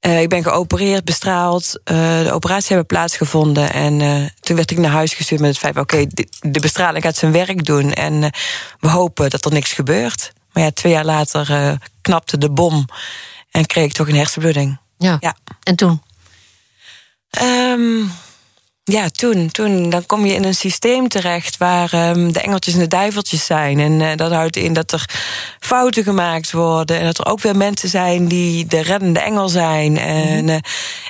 Uh, 0.07 0.21
ik 0.21 0.28
ben 0.28 0.42
geopereerd, 0.42 1.04
bestraald. 1.04 1.80
Uh, 1.85 2.23
de 2.23 2.33
operatie 2.33 2.69
hebben 2.69 2.87
plaatsgevonden. 2.87 3.73
En 3.73 4.00
uh, 4.00 4.26
toen 4.40 4.57
werd 4.57 4.71
ik 4.71 4.78
naar 4.78 4.90
huis 4.90 5.14
gestuurd 5.14 5.40
met 5.40 5.50
het 5.50 5.59
feit... 5.59 5.76
oké, 5.76 5.97
okay, 5.97 6.28
de, 6.40 6.61
bestraling 6.61 7.04
gaat 7.04 7.16
zijn 7.16 7.33
werk 7.33 7.64
doen. 7.64 7.92
En 7.92 8.21
we 8.78 8.88
hopen 8.88 9.30
dat 9.30 9.45
er 9.45 9.52
niks 9.52 9.73
gebeurt. 9.73 10.33
Maar 10.52 10.62
ja, 10.62 10.71
twee 10.71 10.92
jaar 10.92 11.04
later 11.04 11.78
knapte 12.00 12.38
de 12.38 12.50
bom. 12.50 12.85
En 13.50 13.66
kreeg 13.66 13.85
ik 13.85 13.92
toch 13.92 14.09
een 14.09 14.16
hersenbloeding. 14.16 14.78
Ja. 14.99 15.16
ja. 15.21 15.37
En 15.62 15.76
toen? 15.76 16.02
Um, 17.42 18.12
ja, 18.84 19.08
toen, 19.08 19.50
toen. 19.50 19.90
Dan 19.90 20.06
kom 20.06 20.26
je 20.26 20.34
in 20.34 20.44
een 20.44 20.54
systeem 20.54 21.08
terecht 21.08 21.56
waar 21.56 22.10
um, 22.10 22.32
de 22.32 22.40
engeltjes 22.40 22.75
en 22.75 22.80
de 22.80 22.88
duiveltjes 22.88 23.44
zijn. 23.44 23.78
En 23.78 24.00
uh, 24.00 24.10
dat 24.16 24.32
houdt 24.32 24.56
in 24.56 24.72
dat 24.72 24.92
er 24.92 25.08
fouten 25.60 26.02
gemaakt 26.02 26.52
worden. 26.52 26.99
En 26.99 27.04
dat 27.04 27.18
er 27.18 27.26
ook 27.26 27.40
weer 27.40 27.56
mensen 27.56 27.88
zijn 27.88 28.28
die 28.28 28.66
de 28.66 28.80
reddende 28.80 29.20
engel 29.20 29.49
zijn. 29.49 29.99
En, 29.99 30.49
uh, 30.49 30.56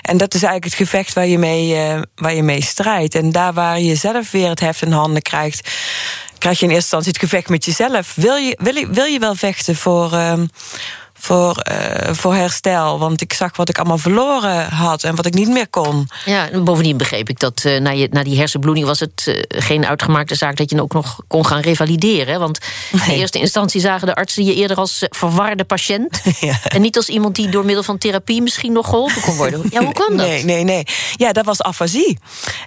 en 0.03 0.17
dat 0.17 0.35
is 0.35 0.43
eigenlijk 0.43 0.65
het 0.65 0.89
gevecht 0.89 1.15
waar 1.15 1.27
je, 1.27 1.39
mee, 1.39 1.75
uh, 1.75 2.01
waar 2.15 2.35
je 2.35 2.43
mee 2.43 2.63
strijdt. 2.63 3.15
En 3.15 3.33
daar 3.33 3.53
waar 3.53 3.81
je 3.81 3.95
zelf 3.95 4.31
weer 4.31 4.49
het 4.49 4.61
heft 4.61 4.83
in 4.83 4.93
handen 4.93 5.23
krijgt 5.23 5.69
krijg 6.39 6.59
je 6.59 6.65
in 6.65 6.71
eerste 6.71 6.97
instantie 6.97 7.13
het 7.13 7.31
gevecht 7.31 7.49
met 7.49 7.65
jezelf. 7.65 8.15
Wil 8.15 8.37
je, 8.37 8.59
wil 8.61 8.75
je, 8.75 8.89
wil 8.91 9.05
je 9.05 9.19
wel 9.19 9.35
vechten 9.35 9.77
voor, 9.77 10.13
um, 10.15 10.49
voor, 11.21 11.65
uh, 11.71 12.15
voor 12.15 12.35
herstel. 12.35 12.99
Want 12.99 13.21
ik 13.21 13.33
zag 13.33 13.57
wat 13.57 13.69
ik 13.69 13.79
allemaal 13.79 13.99
verloren 13.99 14.69
had 14.69 15.05
en 15.05 15.15
wat 15.15 15.27
ik 15.27 15.35
niet 15.35 15.49
meer 15.49 15.69
kon. 15.69 16.09
Ja, 16.25 16.51
en 16.51 16.65
bovendien 16.65 16.97
begreep 16.97 17.29
ik 17.29 17.39
dat 17.39 17.63
uh, 17.67 17.81
na, 17.81 17.91
je, 17.91 18.09
na 18.11 18.23
die 18.23 18.39
hersenbloeding 18.39 18.87
was 18.87 19.01
het 19.01 19.27
uh, 19.29 19.43
geen 19.49 19.87
uitgemaakte 19.87 20.35
zaak 20.35 20.57
dat 20.57 20.71
je 20.71 20.83
ook 20.83 20.93
nog 20.93 21.21
kon 21.27 21.47
gaan 21.47 21.61
revalideren. 21.61 22.41
Want 22.41 22.59
nee. 22.93 23.15
in 23.15 23.21
eerste 23.21 23.39
instantie 23.39 23.81
zagen 23.81 24.07
de 24.07 24.15
artsen 24.15 24.45
je 24.45 24.55
eerder 24.55 24.77
als 24.77 25.07
verwarde 25.09 25.65
patiënt. 25.65 26.21
Ja. 26.41 26.59
En 26.65 26.81
niet 26.81 26.97
als 26.97 27.09
iemand 27.09 27.35
die 27.35 27.49
door 27.49 27.65
middel 27.65 27.83
van 27.83 27.99
therapie 27.99 28.43
misschien 28.43 28.73
nog 28.73 28.89
geholpen 28.89 29.23
kon 29.23 29.37
worden. 29.37 29.63
Ja, 29.71 29.85
hoe 29.85 29.93
kwam 29.93 30.17
dat? 30.17 30.27
Nee, 30.27 30.45
nee, 30.45 30.65
nee. 30.65 30.85
Ja, 31.17 31.33
dat 31.33 31.45
was 31.45 31.63
afasie. 31.63 32.19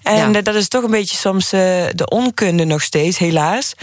En 0.03 0.31
ja. 0.31 0.41
dat 0.41 0.55
is 0.55 0.67
toch 0.67 0.83
een 0.83 0.91
beetje 0.91 1.17
soms 1.17 1.49
de 1.49 2.05
onkunde 2.09 2.63
nog 2.63 2.81
steeds, 2.81 3.17
helaas. 3.17 3.73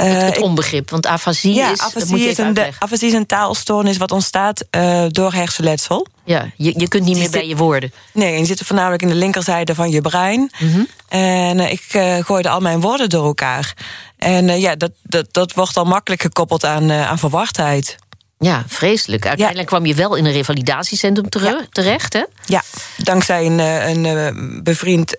Het, 0.00 0.22
het, 0.22 0.38
onbegrip, 0.38 0.90
want 0.90 1.06
afasie 1.06 1.54
ja, 1.54 1.72
is... 1.72 1.80
Afasie 1.80 2.28
is, 2.28 2.38
een, 2.38 2.54
de, 2.54 2.68
afasie 2.78 3.08
is 3.08 3.14
een 3.14 3.26
taalstoornis 3.26 3.96
wat 3.96 4.12
ontstaat 4.12 4.64
uh, 4.70 5.04
door 5.08 5.32
hersenletsel. 5.32 6.06
Ja, 6.24 6.50
je, 6.56 6.72
je 6.76 6.88
kunt 6.88 7.04
niet 7.04 7.18
meer 7.18 7.30
bij 7.30 7.46
je 7.46 7.56
woorden. 7.56 7.92
Nee, 8.12 8.38
je 8.38 8.44
zit 8.44 8.60
voornamelijk 8.60 9.02
in 9.02 9.08
de 9.08 9.14
linkerzijde 9.14 9.74
van 9.74 9.90
je 9.90 10.00
brein. 10.00 10.52
Mm 10.58 10.72
-hmm. 10.72 10.88
En 11.08 11.58
uh, 11.58 11.72
ik 11.72 11.84
uh, 11.92 12.16
gooide 12.18 12.48
al 12.48 12.60
mijn 12.60 12.80
woorden 12.80 13.08
door 13.08 13.24
elkaar. 13.24 13.74
En 14.16 14.60
ja, 14.60 14.76
dat, 14.76 14.90
dat, 15.02 15.26
dat 15.30 15.52
wordt 15.52 15.76
al 15.76 15.84
makkelijk 15.84 16.22
gekoppeld 16.22 16.64
aan, 16.64 16.92
aan 16.92 17.18
verwardheid. 17.18 17.96
Ja, 18.38 18.64
vreselijk. 18.66 19.26
Uiteindelijk 19.26 19.70
ja. 19.70 19.76
kwam 19.76 19.86
je 19.86 19.94
wel 19.94 20.14
in 20.14 20.24
een 20.24 20.32
revalidatiecentrum 20.32 21.26
ja. 21.42 21.66
terecht, 21.70 22.12
hè? 22.12 22.24
Ja, 22.44 22.62
dankzij 22.96 23.46
een, 23.46 23.58
een 23.58 24.62
bevriend 24.62 25.14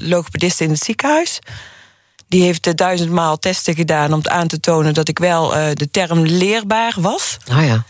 logopedist 0.00 0.60
in 0.60 0.70
het 0.70 0.82
ziekenhuis. 0.82 1.38
Die 2.28 2.42
heeft 2.42 2.76
duizendmaal 2.76 3.38
testen 3.38 3.74
gedaan 3.74 4.12
om 4.12 4.20
aan 4.22 4.48
te 4.48 4.60
tonen 4.60 4.94
dat 4.94 5.08
ik 5.08 5.18
wel 5.18 5.56
uh, 5.56 5.66
de 5.74 5.90
term 5.90 6.22
leerbaar 6.26 6.94
was. 6.96 7.36
Ah 7.50 7.66
ja. 7.66 7.84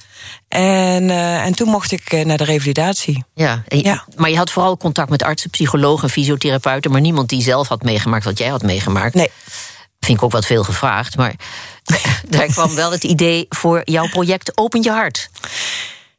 En, 0.49 1.03
uh, 1.03 1.45
en 1.45 1.55
toen 1.55 1.69
mocht 1.69 1.93
ik 1.93 2.13
uh, 2.13 2.25
naar 2.25 2.37
de 2.37 2.45
revalidatie. 2.45 3.25
Ja, 3.35 3.63
je, 3.69 3.85
ja, 3.85 4.05
maar 4.17 4.31
je 4.31 4.37
had 4.37 4.51
vooral 4.51 4.77
contact 4.77 5.11
met 5.11 5.23
artsen, 5.23 5.51
psychologen, 5.51 6.11
fysiotherapeuten, 6.11 6.91
maar 6.91 7.01
niemand 7.01 7.29
die 7.29 7.43
zelf 7.43 7.69
had 7.69 7.83
meegemaakt 7.83 8.25
wat 8.25 8.39
jij 8.39 8.49
had 8.49 8.63
meegemaakt. 8.63 9.15
Nee. 9.15 9.31
Vind 10.01 10.19
ik 10.19 10.25
ook 10.25 10.33
wat 10.33 10.47
veel 10.47 10.65
gevraagd, 10.65 11.17
maar 11.17 11.35
daar 12.29 12.47
kwam 12.47 12.75
wel 12.75 12.91
het 12.91 13.05
idee 13.05 13.47
voor 13.49 13.81
jouw 13.85 14.09
project 14.09 14.59
Open 14.59 14.83
je 14.83 14.91
hart. 14.91 15.31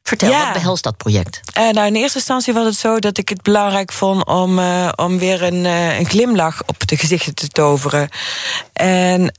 Vertel, 0.09 0.29
ja. 0.29 0.43
wat 0.43 0.53
behelst 0.53 0.83
dat 0.83 0.97
project? 0.97 1.39
Uh, 1.57 1.69
nou, 1.69 1.87
in 1.87 1.95
eerste 1.95 2.17
instantie 2.17 2.53
was 2.53 2.65
het 2.65 2.75
zo 2.75 2.99
dat 2.99 3.17
ik 3.17 3.29
het 3.29 3.41
belangrijk 3.41 3.91
vond 3.91 4.25
om, 4.25 4.59
uh, 4.59 4.89
om 4.95 5.19
weer 5.19 5.43
een, 5.43 5.65
uh, 5.65 5.99
een 5.99 6.05
glimlach 6.05 6.61
op 6.65 6.87
de 6.87 6.97
gezichten 6.97 7.35
te 7.35 7.47
toveren. 7.47 8.09
En, 8.73 9.31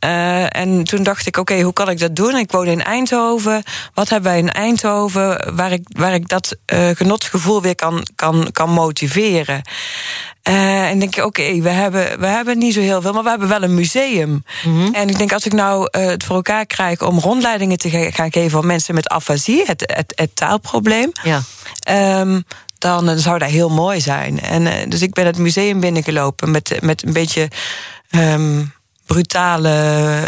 en 0.60 0.84
toen 0.84 1.02
dacht 1.02 1.26
ik, 1.26 1.36
oké, 1.36 1.52
okay, 1.52 1.64
hoe 1.64 1.72
kan 1.72 1.90
ik 1.90 1.98
dat 1.98 2.16
doen? 2.16 2.36
Ik 2.36 2.50
woon 2.50 2.66
in 2.66 2.82
Eindhoven. 2.82 3.62
Wat 3.94 4.08
hebben 4.08 4.30
wij 4.30 4.40
in 4.40 4.52
Eindhoven 4.52 5.54
waar 5.56 5.72
ik, 5.72 5.86
waar 5.88 6.14
ik 6.14 6.28
dat 6.28 6.56
genotsgevoel 6.94 7.62
weer 7.62 7.74
kan, 7.74 8.06
kan, 8.14 8.48
kan 8.52 8.70
motiveren? 8.70 9.62
Uh, 10.48 10.88
en 10.88 10.98
denk 10.98 11.14
je, 11.14 11.24
oké, 11.24 11.40
okay, 11.40 11.62
we, 11.62 11.68
hebben, 11.68 12.20
we 12.20 12.26
hebben 12.26 12.58
niet 12.58 12.74
zo 12.74 12.80
heel 12.80 13.02
veel, 13.02 13.12
maar 13.12 13.22
we 13.22 13.28
hebben 13.28 13.48
wel 13.48 13.62
een 13.62 13.74
museum. 13.74 14.28
Mm 14.28 14.42
-hmm. 14.62 14.94
En 14.94 15.08
ik 15.08 15.18
denk, 15.18 15.32
als 15.32 15.46
ik 15.46 15.52
nou 15.52 15.88
uh, 15.98 16.06
het 16.06 16.24
voor 16.24 16.36
elkaar 16.36 16.66
krijg 16.66 17.02
om 17.02 17.18
rondleidingen 17.18 17.78
te 17.78 18.10
gaan 18.12 18.32
geven 18.32 18.58
aan 18.58 18.66
mensen 18.66 18.94
met 18.94 19.08
afasie, 19.08 19.62
het, 19.66 19.92
het, 19.94 20.12
het 20.14 20.36
taalprobleem. 20.36 21.12
Ja. 21.22 21.42
Um, 22.20 22.44
dan, 22.78 23.06
dan 23.06 23.18
zou 23.18 23.38
dat 23.38 23.48
heel 23.48 23.68
mooi 23.70 24.00
zijn. 24.00 24.40
En 24.40 24.62
uh, 24.62 24.72
dus 24.88 25.02
ik 25.02 25.12
ben 25.12 25.26
het 25.26 25.38
museum 25.38 25.80
binnengelopen 25.80 26.50
met, 26.50 26.78
met 26.80 27.02
een 27.02 27.12
beetje. 27.12 27.48
Um, 28.10 28.72
brutale 29.12 29.74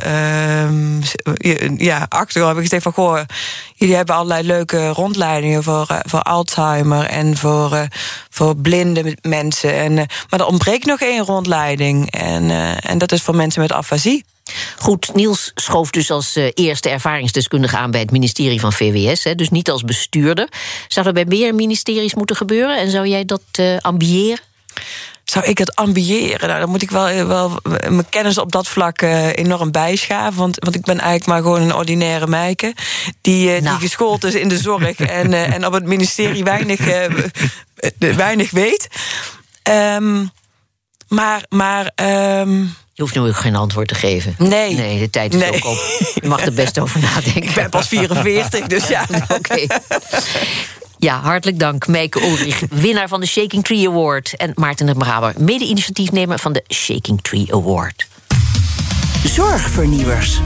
uh, 0.07 1.79
ja, 1.79 2.07
achtergrond 2.09 2.55
heb 2.55 2.57
ik 2.57 2.71
gezegd 2.71 2.83
van... 2.83 2.93
goh, 2.93 3.21
jullie 3.75 3.95
hebben 3.95 4.15
allerlei 4.15 4.47
leuke 4.47 4.89
rondleidingen 4.89 5.63
voor, 5.63 5.87
uh, 5.91 5.99
voor 6.03 6.23
Alzheimer... 6.23 7.05
en 7.05 7.37
voor, 7.37 7.73
uh, 7.73 7.83
voor 8.31 8.57
blinde 8.57 9.17
mensen. 9.21 9.75
En, 9.75 9.95
maar 9.95 10.41
er 10.41 10.47
ontbreekt 10.47 10.87
nog 10.87 11.01
één 11.01 11.25
rondleiding. 11.25 12.11
En, 12.11 12.51
en 12.81 12.99
dat 12.99 13.13
is 13.13 13.23
voor 13.23 13.37
mensen 13.37 13.61
met 13.61 13.73
afasie. 13.73 14.25
Goed, 14.79 15.15
Niels 15.15 15.51
schoof 15.55 15.91
dus 15.91 16.11
als 16.11 16.39
eerste 16.55 16.89
ervaringsdeskundige 16.89 17.77
aan 17.77 17.91
bij 17.91 18.01
het 18.01 18.11
ministerie 18.11 18.61
van 18.61 18.73
VWS, 18.73 19.23
dus 19.37 19.51
niet 19.51 19.71
als 19.71 19.83
bestuurder. 19.83 20.49
Zou 20.89 21.05
dat 21.05 21.15
bij 21.15 21.25
meer 21.25 21.55
ministeries 21.55 22.15
moeten 22.15 22.37
gebeuren 22.37 22.79
en 22.79 22.91
zou 22.91 23.07
jij 23.07 23.25
dat 23.25 23.43
ambiëren? 23.81 24.39
Zou 25.25 25.45
ik 25.45 25.59
het 25.59 25.77
ambiëren? 25.77 26.49
Nou, 26.49 26.61
dan 26.61 26.69
moet 26.69 26.83
ik 26.83 26.91
wel, 26.91 27.27
wel 27.27 27.61
mijn 27.63 28.09
kennis 28.09 28.39
op 28.39 28.53
dat 28.53 28.69
vlak 28.69 29.03
uh, 29.03 29.37
enorm 29.37 29.71
bijschaven. 29.71 30.39
Want, 30.39 30.57
want 30.59 30.75
ik 30.75 30.83
ben 30.83 30.99
eigenlijk 30.99 31.27
maar 31.27 31.43
gewoon 31.43 31.63
een 31.63 31.75
ordinaire 31.75 32.27
meike... 32.27 32.75
die, 33.21 33.57
uh, 33.57 33.63
nou. 33.63 33.79
die 33.79 33.89
geschoold 33.89 34.25
is 34.25 34.35
in 34.35 34.49
de 34.49 34.59
zorg 34.59 34.97
en, 35.21 35.33
uh, 35.33 35.55
en 35.55 35.67
op 35.67 35.73
het 35.73 35.85
ministerie 35.85 36.45
weinig, 36.45 36.81
weinig 37.99 38.51
weet. 38.51 38.89
Um, 39.71 40.31
maar... 41.09 41.45
maar 41.49 41.93
um, 42.41 42.75
je 42.95 43.03
hoeft 43.03 43.15
nu 43.15 43.21
ook 43.21 43.37
geen 43.37 43.57
antwoord 43.57 43.89
te 43.89 43.95
geven. 43.95 44.35
Nee. 44.39 44.75
Nee, 44.75 44.99
de 44.99 45.11
tijd 45.11 45.35
is 45.35 45.41
nee. 45.41 45.53
ook 45.53 45.65
op. 45.65 45.79
Je 46.15 46.29
mag 46.29 46.45
er 46.45 46.53
best 46.53 46.79
over 46.79 47.01
nadenken. 47.15 47.43
Ik 47.43 47.55
ben 47.55 47.71
pas 47.71 47.89
44, 47.89 48.67
dus 48.67 48.87
ja. 48.89 49.07
Oké. 49.23 49.35
Okay. 49.35 49.69
Ja, 51.03 51.21
hartelijk 51.21 51.59
dank, 51.59 51.87
Meike 51.87 52.21
Ulrich, 52.21 52.63
winnaar 52.85 53.09
van 53.09 53.21
de 53.21 53.27
Shaking 53.27 53.65
Tree 53.65 53.89
Award. 53.89 54.37
En 54.37 54.53
Maarten 54.55 54.87
de 54.87 54.95
Braber, 54.95 55.35
mede-initiatiefnemer 55.39 56.39
van 56.39 56.53
de 56.53 56.65
Shaking 56.69 57.23
Tree 57.23 57.55
Award. 57.55 58.07
Zorgvernieuwers. 59.25 60.41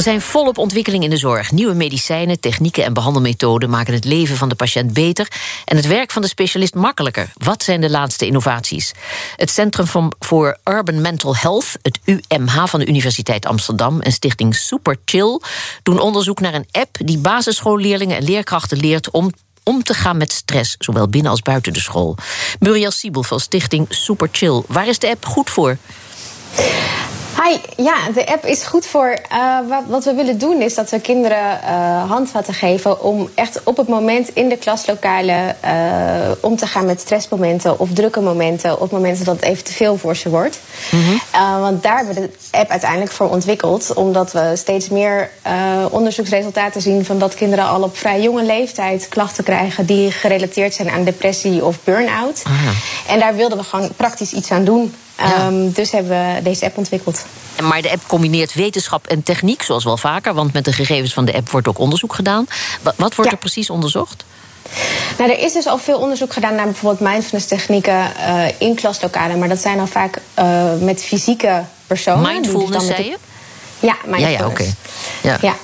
Er 0.00 0.06
zijn 0.06 0.20
volop 0.20 0.58
ontwikkelingen 0.58 1.04
in 1.04 1.10
de 1.10 1.16
zorg. 1.16 1.50
Nieuwe 1.50 1.74
medicijnen, 1.74 2.40
technieken 2.40 2.84
en 2.84 2.92
behandelmethoden 2.92 3.70
maken 3.70 3.94
het 3.94 4.04
leven 4.04 4.36
van 4.36 4.48
de 4.48 4.54
patiënt 4.54 4.92
beter 4.92 5.28
en 5.64 5.76
het 5.76 5.86
werk 5.86 6.10
van 6.10 6.22
de 6.22 6.28
specialist 6.28 6.74
makkelijker. 6.74 7.32
Wat 7.34 7.62
zijn 7.62 7.80
de 7.80 7.90
laatste 7.90 8.26
innovaties? 8.26 8.92
Het 9.36 9.50
Centrum 9.50 10.10
voor 10.18 10.58
Urban 10.64 11.00
Mental 11.00 11.36
Health, 11.36 11.76
het 11.82 11.98
UMH 12.04 12.66
van 12.66 12.80
de 12.80 12.86
Universiteit 12.86 13.46
Amsterdam 13.46 14.00
en 14.00 14.12
Stichting 14.12 14.54
Super 14.54 14.96
Chill 15.04 15.40
doen 15.82 16.00
onderzoek 16.00 16.40
naar 16.40 16.54
een 16.54 16.68
app 16.70 16.96
die 17.04 17.18
basisschoolleerlingen 17.18 18.16
en 18.16 18.24
leerkrachten 18.24 18.78
leert 18.78 19.10
om 19.10 19.32
om 19.62 19.82
te 19.82 19.94
gaan 19.94 20.16
met 20.16 20.32
stress, 20.32 20.74
zowel 20.78 21.08
binnen 21.08 21.30
als 21.30 21.42
buiten 21.42 21.72
de 21.72 21.80
school. 21.80 22.16
Muriel 22.58 22.90
Siebel 22.90 23.22
van 23.22 23.40
Stichting 23.40 23.86
Super 23.88 24.28
Chill. 24.32 24.62
Waar 24.66 24.88
is 24.88 24.98
de 24.98 25.10
app 25.10 25.26
goed 25.26 25.50
voor? 25.50 25.76
Hi, 27.44 27.56
ja, 27.76 27.94
de 28.14 28.26
app 28.26 28.46
is 28.46 28.62
goed 28.62 28.86
voor. 28.86 29.18
Uh, 29.32 29.58
wat, 29.68 29.82
wat, 29.86 30.04
we 30.04 30.14
willen 30.14 30.38
doen 30.38 30.62
is 30.62 30.74
dat 30.74 30.90
we 30.90 31.00
kinderen 31.00 31.60
uh, 31.64 32.10
handvatten 32.10 32.54
geven 32.54 33.02
om 33.02 33.30
echt 33.34 33.60
op 33.64 33.76
het 33.76 33.88
moment 33.88 34.28
in 34.28 34.48
de 34.48 34.56
klaslokalen 34.56 35.56
uh, 35.64 36.30
om 36.40 36.56
te 36.56 36.66
gaan 36.66 36.86
met 36.86 37.00
stressmomenten 37.00 37.78
of 37.78 37.88
drukke 37.92 38.20
momenten, 38.20 38.80
op 38.80 38.90
momenten 38.90 39.24
dat 39.24 39.36
het 39.36 39.44
even 39.44 39.64
te 39.64 39.72
veel 39.72 39.96
voor 39.96 40.16
ze 40.16 40.28
wordt. 40.28 40.60
Mm 40.90 41.00
-hmm. 41.02 41.60
want 41.60 41.82
daar 41.82 41.96
hebben 41.96 42.14
we 42.14 42.20
de 42.20 42.58
app 42.58 42.70
uiteindelijk 42.70 43.12
voor 43.12 43.30
ontwikkeld, 43.30 43.94
omdat 43.94 44.32
we 44.32 44.52
steeds 44.54 44.88
meer 44.88 45.30
onderzoeksresultaten 45.90 46.82
zien 46.82 47.04
van 47.04 47.18
dat 47.18 47.34
kinderen 47.34 47.64
al 47.64 47.82
op 47.82 47.96
vrij 47.96 48.20
jonge 48.20 48.42
leeftijd 48.42 49.08
klachten 49.08 49.44
krijgen 49.44 49.86
die 49.86 50.10
gerelateerd 50.10 50.74
zijn 50.74 50.90
aan 50.90 51.04
depressie 51.04 51.64
of 51.64 51.76
burn-out. 51.84 52.42
En 53.06 53.18
daar 53.18 53.36
wilden 53.36 53.58
we 53.58 53.64
gewoon 53.64 53.90
praktisch 53.96 54.32
iets 54.32 54.50
aan 54.50 54.64
doen. 54.64 54.94
Ja. 55.20 55.46
Um, 55.46 55.72
dus 55.72 55.90
hebben 55.90 56.34
we 56.34 56.42
deze 56.42 56.64
app 56.64 56.76
ontwikkeld. 56.76 57.24
Maar 57.62 57.82
de 57.82 57.90
app 57.90 58.02
combineert 58.06 58.54
wetenschap 58.54 59.06
en 59.06 59.22
techniek, 59.22 59.62
zoals 59.62 59.84
wel 59.84 59.96
vaker. 59.96 60.34
Want 60.34 60.52
met 60.52 60.64
de 60.64 60.72
gegevens 60.72 61.12
van 61.12 61.24
de 61.24 61.34
app 61.34 61.50
wordt 61.50 61.68
ook 61.68 61.78
onderzoek 61.78 62.14
gedaan. 62.14 62.46
Wat 62.82 62.96
wordt 62.98 63.16
ja. 63.16 63.30
er 63.30 63.36
precies 63.36 63.70
onderzocht? 63.70 64.24
Nou, 65.18 65.30
er 65.30 65.38
is 65.38 65.52
dus 65.52 65.66
al 65.66 65.78
veel 65.78 65.98
onderzoek 65.98 66.32
gedaan 66.32 66.54
naar 66.54 66.64
bijvoorbeeld 66.64 67.10
mindfulness 67.10 67.48
technieken 67.48 68.12
uh, 68.18 68.44
in 68.58 68.74
klaslokalen. 68.74 69.38
Maar 69.38 69.48
dat 69.48 69.58
zijn 69.58 69.76
dan 69.76 69.88
vaak 69.88 70.18
uh, 70.38 70.62
met 70.80 71.04
fysieke 71.04 71.64
personen. 71.86 72.32
Mindfulness, 72.32 72.86
zei 72.86 73.04
je? 73.04 73.16
Ja, 73.80 73.96
mindfulness. 74.04 74.32
Ja, 74.32 74.38
ja, 74.38 74.46
oké. 74.46 74.64
Ja. 75.22 75.38
ja. 75.40 75.56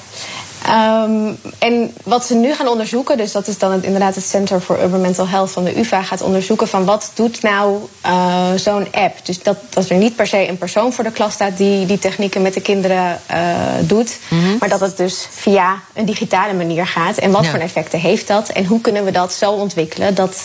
Ehm, 0.66 1.30
en 1.58 1.92
wat 2.04 2.24
ze 2.26 2.34
nu 2.34 2.54
gaan 2.54 2.68
onderzoeken, 2.68 3.16
dus 3.16 3.32
dat 3.32 3.46
is 3.46 3.58
dan 3.58 3.72
het, 3.72 3.84
inderdaad 3.84 4.14
het 4.14 4.24
Center 4.24 4.60
for 4.60 4.82
Urban 4.82 5.00
Mental 5.00 5.28
Health 5.28 5.50
van 5.50 5.64
de 5.64 5.78
UVA, 5.78 6.02
gaat 6.02 6.20
onderzoeken 6.22 6.68
van 6.68 6.84
wat 6.84 7.10
doet 7.14 7.42
nou 7.42 7.78
uh, 8.06 8.46
zo'n 8.56 8.86
app. 8.92 9.26
Dus 9.26 9.42
dat, 9.42 9.56
dat 9.70 9.88
er 9.88 9.96
niet 9.96 10.16
per 10.16 10.26
se 10.26 10.48
een 10.48 10.58
persoon 10.58 10.92
voor 10.92 11.04
de 11.04 11.10
klas 11.12 11.32
staat 11.32 11.56
die 11.56 11.86
die 11.86 11.98
technieken 11.98 12.42
met 12.42 12.54
de 12.54 12.60
kinderen 12.60 13.20
uh, 13.30 13.54
doet, 13.80 14.18
Mhm. 14.28 14.56
maar 14.58 14.68
dat 14.68 14.80
het 14.80 14.96
dus 14.96 15.26
via 15.30 15.80
een 15.94 16.04
digitale 16.04 16.52
manier 16.54 16.86
gaat. 16.86 17.16
En 17.18 17.30
wat 17.30 17.44
Ja. 17.44 17.50
voor 17.50 17.58
effecten 17.60 17.98
heeft 18.00 18.28
dat? 18.28 18.48
En 18.48 18.64
hoe 18.64 18.80
kunnen 18.80 19.04
we 19.04 19.10
dat 19.10 19.32
zo 19.32 19.50
ontwikkelen 19.52 20.14
dat 20.14 20.36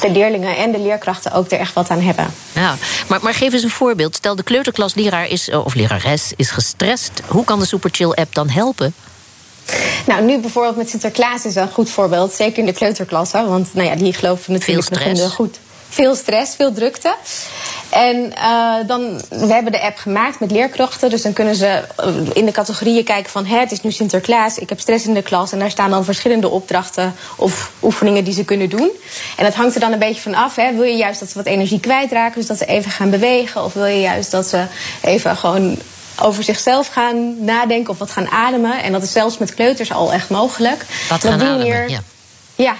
de 0.00 0.10
leerlingen 0.10 0.56
en 0.56 0.72
de 0.72 0.78
leerkrachten 0.80 1.32
ook 1.32 1.50
er 1.50 1.58
echt 1.58 1.74
wat 1.74 1.90
aan 1.90 2.00
hebben? 2.00 2.34
Ja, 2.52 2.74
maar, 3.08 3.18
maar 3.22 3.34
geef 3.34 3.52
eens 3.52 3.62
een 3.62 3.70
voorbeeld. 3.70 4.16
Stel, 4.16 4.36
de 4.36 4.42
kleuterklasleraar 4.42 5.28
is, 5.28 5.48
eh, 5.48 5.64
of 5.64 5.74
lerares 5.74 6.32
is 6.36 6.50
gestrest. 6.50 7.10
Hoe 7.26 7.44
kan 7.44 7.58
de 7.58 7.66
Superchill-app 7.66 8.34
dan 8.34 8.48
helpen? 8.48 8.94
Nou, 10.06 10.24
nu 10.24 10.38
bijvoorbeeld 10.38 10.76
met 10.76 10.88
Sinterklaas 10.88 11.44
is 11.44 11.54
een 11.54 11.70
goed 11.70 11.90
voorbeeld. 11.90 12.32
Zeker 12.32 12.58
in 12.58 12.66
de 12.66 12.72
kleuterklasse. 12.72 13.44
Want 13.46 13.74
nou 13.74 13.88
ja, 13.88 13.94
die 13.94 14.12
geloven 14.12 14.52
natuurlijk 14.52 14.90
nog 14.90 15.00
in 15.00 15.14
de 15.14 15.28
goed. 15.28 15.58
Veel 15.88 16.14
stress, 16.14 16.54
veel 16.56 16.72
drukte. 16.72 17.14
En 17.90 18.32
eh, 18.34 18.74
dan, 18.86 19.20
we 19.28 19.52
hebben 19.52 19.72
de 19.72 19.82
app 19.82 19.96
gemaakt 19.96 20.40
met 20.40 20.50
leerkrachten. 20.50 21.10
Dus 21.10 21.22
dan 21.22 21.32
kunnen 21.32 21.54
ze 21.54 21.66
eh, 21.96 22.14
in 22.32 22.44
de 22.44 22.50
categorieën 22.50 23.04
kijken 23.04 23.30
van... 23.30 23.46
Hè, 23.46 23.58
het 23.58 23.72
is 23.72 23.80
nu 23.80 23.90
Sinterklaas, 23.90 24.58
ik 24.58 24.68
heb 24.68 24.80
stress 24.80 25.06
in 25.06 25.14
de 25.14 25.22
klas. 25.22 25.52
En 25.52 25.58
daar 25.58 25.70
staan 25.70 25.90
dan 25.90 26.04
verschillende 26.04 26.48
opdrachten 26.48 27.14
of 27.36 27.70
oefeningen 27.82 28.24
die 28.24 28.34
ze 28.34 28.44
kunnen 28.44 28.68
doen. 28.68 28.90
En 29.36 29.44
dat 29.44 29.54
hangt 29.54 29.74
er 29.74 29.80
dan 29.80 29.92
een 29.92 29.98
beetje 29.98 30.22
van 30.22 30.34
af. 30.34 30.56
Hè. 30.56 30.72
Wil 30.72 30.82
je 30.82 30.96
juist 30.96 31.20
dat 31.20 31.28
ze 31.28 31.34
wat 31.34 31.46
energie 31.46 31.80
kwijtraken, 31.80 32.38
dus 32.38 32.48
dat 32.48 32.58
ze 32.58 32.66
even 32.66 32.90
gaan 32.90 33.10
bewegen? 33.10 33.64
Of 33.64 33.72
wil 33.72 33.86
je 33.86 34.00
juist 34.00 34.30
dat 34.30 34.46
ze 34.46 34.64
even 35.02 35.36
gewoon 35.36 35.78
over 36.20 36.42
zichzelf 36.42 36.88
gaan 36.88 37.44
nadenken 37.44 37.92
of 37.92 37.98
wat 37.98 38.10
gaan 38.10 38.28
ademen? 38.28 38.82
En 38.82 38.92
dat 38.92 39.02
is 39.02 39.12
zelfs 39.12 39.38
met 39.38 39.54
kleuters 39.54 39.92
al 39.92 40.12
echt 40.12 40.28
mogelijk. 40.28 40.84
Wat 41.08 41.20
gaan 41.20 41.32
ademen, 41.32 41.58
manier- 41.58 41.90
ja. 41.90 42.02
ja, 42.54 42.76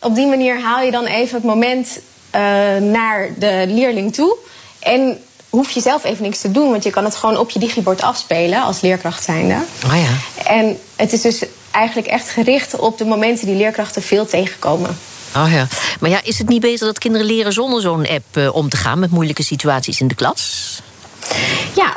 op 0.00 0.14
die 0.14 0.26
manier 0.26 0.60
haal 0.62 0.82
je 0.82 0.90
dan 0.90 1.04
even 1.06 1.34
het 1.34 1.44
moment 1.44 1.98
eh, 2.30 2.40
naar 2.80 3.28
de 3.38 3.64
leerling 3.68 4.14
toe. 4.14 4.36
En 4.78 5.18
hoef 5.50 5.70
je 5.70 5.80
zelf 5.80 6.04
even 6.04 6.22
niks 6.22 6.40
te 6.40 6.50
doen, 6.50 6.70
want 6.70 6.84
je 6.84 6.90
kan 6.90 7.04
het 7.04 7.14
gewoon 7.14 7.38
op 7.38 7.50
je 7.50 7.58
digibord 7.58 8.02
afspelen 8.02 8.62
als 8.62 8.80
leerkracht 8.80 9.24
zijnde. 9.24 9.58
Oh 9.84 9.96
ja. 9.96 10.44
En 10.44 10.78
het 10.96 11.12
is 11.12 11.20
dus 11.20 11.44
eigenlijk 11.70 12.06
echt 12.06 12.28
gericht 12.28 12.76
op 12.78 12.98
de 12.98 13.04
momenten 13.04 13.46
die 13.46 13.56
leerkrachten 13.56 14.02
veel 14.02 14.26
tegenkomen. 14.26 14.98
Oh 15.36 15.52
ja. 15.52 15.68
Maar 16.00 16.10
ja, 16.10 16.20
is 16.22 16.38
het 16.38 16.48
niet 16.48 16.60
beter 16.60 16.86
dat 16.86 16.98
kinderen 16.98 17.26
leren 17.26 17.52
zonder 17.52 17.80
zo'n 17.80 18.08
app 18.08 18.36
eh, 18.36 18.54
om 18.54 18.68
te 18.68 18.76
gaan 18.76 18.98
met 18.98 19.10
moeilijke 19.10 19.42
situaties 19.42 20.00
in 20.00 20.08
de 20.08 20.14
klas? 20.14 20.80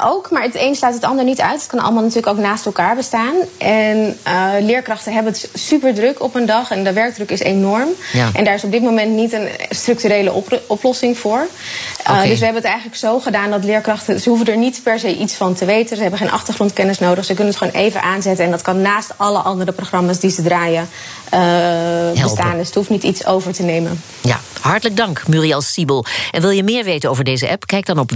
Ook. 0.03 0.31
Maar 0.31 0.41
het 0.41 0.55
een 0.55 0.75
sluit 0.75 0.93
het 0.93 1.03
ander 1.03 1.25
niet 1.25 1.41
uit. 1.41 1.59
Het 1.59 1.69
kan 1.69 1.79
allemaal 1.79 2.03
natuurlijk 2.03 2.37
ook 2.37 2.43
naast 2.43 2.65
elkaar 2.65 2.95
bestaan. 2.95 3.35
En 3.57 4.17
eh, 4.23 4.51
leerkrachten 4.59 5.13
hebben 5.13 5.31
het 5.31 5.49
super 5.53 5.93
druk 5.93 6.21
op 6.21 6.35
een 6.35 6.45
dag. 6.45 6.71
En 6.71 6.83
de 6.83 6.93
werkdruk 6.93 7.31
is 7.31 7.39
enorm. 7.39 7.89
Ja. 8.13 8.29
En 8.33 8.43
daar 8.43 8.53
is 8.53 8.63
op 8.63 8.71
dit 8.71 8.81
moment 8.81 9.11
niet 9.15 9.33
een 9.33 9.47
structurele 9.69 10.33
op- 10.33 10.61
oplossing 10.67 11.17
voor. 11.17 11.47
Eh. 12.03 12.21
Dus 12.21 12.39
we 12.39 12.45
hebben 12.45 12.61
het 12.61 12.71
eigenlijk 12.71 12.95
zo 12.95 13.19
gedaan 13.19 13.49
dat 13.49 13.63
leerkrachten... 13.63 14.19
ze 14.19 14.29
hoeven 14.29 14.47
er 14.47 14.57
niet 14.57 14.79
per 14.83 14.99
se 14.99 15.17
iets 15.17 15.33
van 15.33 15.53
te 15.53 15.65
weten. 15.65 15.95
Ze 15.95 16.01
hebben 16.01 16.19
geen 16.19 16.31
achtergrondkennis 16.31 16.99
nodig. 16.99 17.25
Ze 17.25 17.33
kunnen 17.33 17.53
het 17.53 17.63
gewoon 17.63 17.83
even 17.83 18.01
aanzetten. 18.01 18.45
En 18.45 18.51
dat 18.51 18.61
kan 18.61 18.81
naast 18.81 19.11
alle 19.17 19.39
andere 19.39 19.71
programma's 19.71 20.19
die 20.19 20.31
ze 20.31 20.41
draaien 20.41 20.89
eh, 21.29 22.23
bestaan. 22.23 22.57
Dus 22.57 22.65
het 22.65 22.75
hoeft 22.75 22.89
niet 22.89 23.03
iets 23.03 23.25
over 23.25 23.53
te 23.53 23.63
nemen. 23.63 24.01
Ja, 24.21 24.39
hartelijk 24.61 24.97
dank, 24.97 25.27
Muriel 25.27 25.61
Siebel. 25.61 26.05
En 26.31 26.41
wil 26.41 26.49
je 26.49 26.63
meer 26.63 26.83
weten 26.83 27.09
over 27.09 27.23
deze 27.23 27.49
app? 27.49 27.65
Kijk 27.65 27.85
dan 27.85 27.99
op 27.99 28.11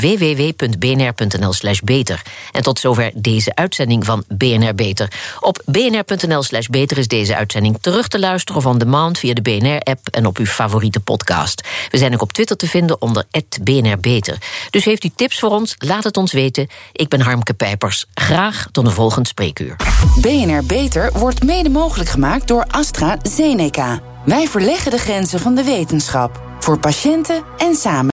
beter. 1.79 2.21
En 2.51 2.63
tot 2.63 2.79
zover 2.79 3.11
deze 3.13 3.55
uitzending 3.55 4.05
van 4.05 4.23
BNR 4.27 4.75
Beter. 4.75 5.11
Op 5.39 5.61
bnr.nl/slash 5.65 6.67
beter 6.67 6.97
is 6.97 7.07
deze 7.07 7.35
uitzending 7.35 7.77
terug 7.81 8.07
te 8.07 8.19
luisteren 8.19 8.61
of 8.61 8.67
on 8.67 8.77
demand 8.77 9.19
via 9.19 9.33
de 9.33 9.41
BNR-app 9.41 10.07
en 10.07 10.25
op 10.25 10.37
uw 10.37 10.45
favoriete 10.45 10.99
podcast. 10.99 11.67
We 11.89 11.97
zijn 11.97 12.13
ook 12.13 12.21
op 12.21 12.33
Twitter 12.33 12.55
te 12.55 12.67
vinden 12.67 13.01
onder 13.01 13.25
BNR 13.61 13.99
Beter. 13.99 14.37
Dus 14.69 14.85
heeft 14.85 15.03
u 15.03 15.09
tips 15.15 15.39
voor 15.39 15.49
ons? 15.49 15.75
Laat 15.77 16.03
het 16.03 16.17
ons 16.17 16.31
weten. 16.31 16.67
Ik 16.91 17.07
ben 17.07 17.21
Harmke 17.21 17.53
Pijpers. 17.53 18.05
Graag 18.13 18.67
tot 18.71 18.85
een 18.85 18.91
volgend 18.91 19.27
spreekuur. 19.27 19.75
BNR 20.21 20.63
Beter 20.65 21.11
wordt 21.13 21.43
mede 21.43 21.69
mogelijk 21.69 22.09
gemaakt 22.09 22.47
door 22.47 22.65
AstraZeneca. 22.67 24.01
Wij 24.25 24.47
verleggen 24.47 24.91
de 24.91 24.97
grenzen 24.97 25.39
van 25.39 25.55
de 25.55 25.63
wetenschap. 25.63 26.41
Voor 26.59 26.79
patiënten 26.79 27.43
en 27.57 27.75
samen. 27.75 28.12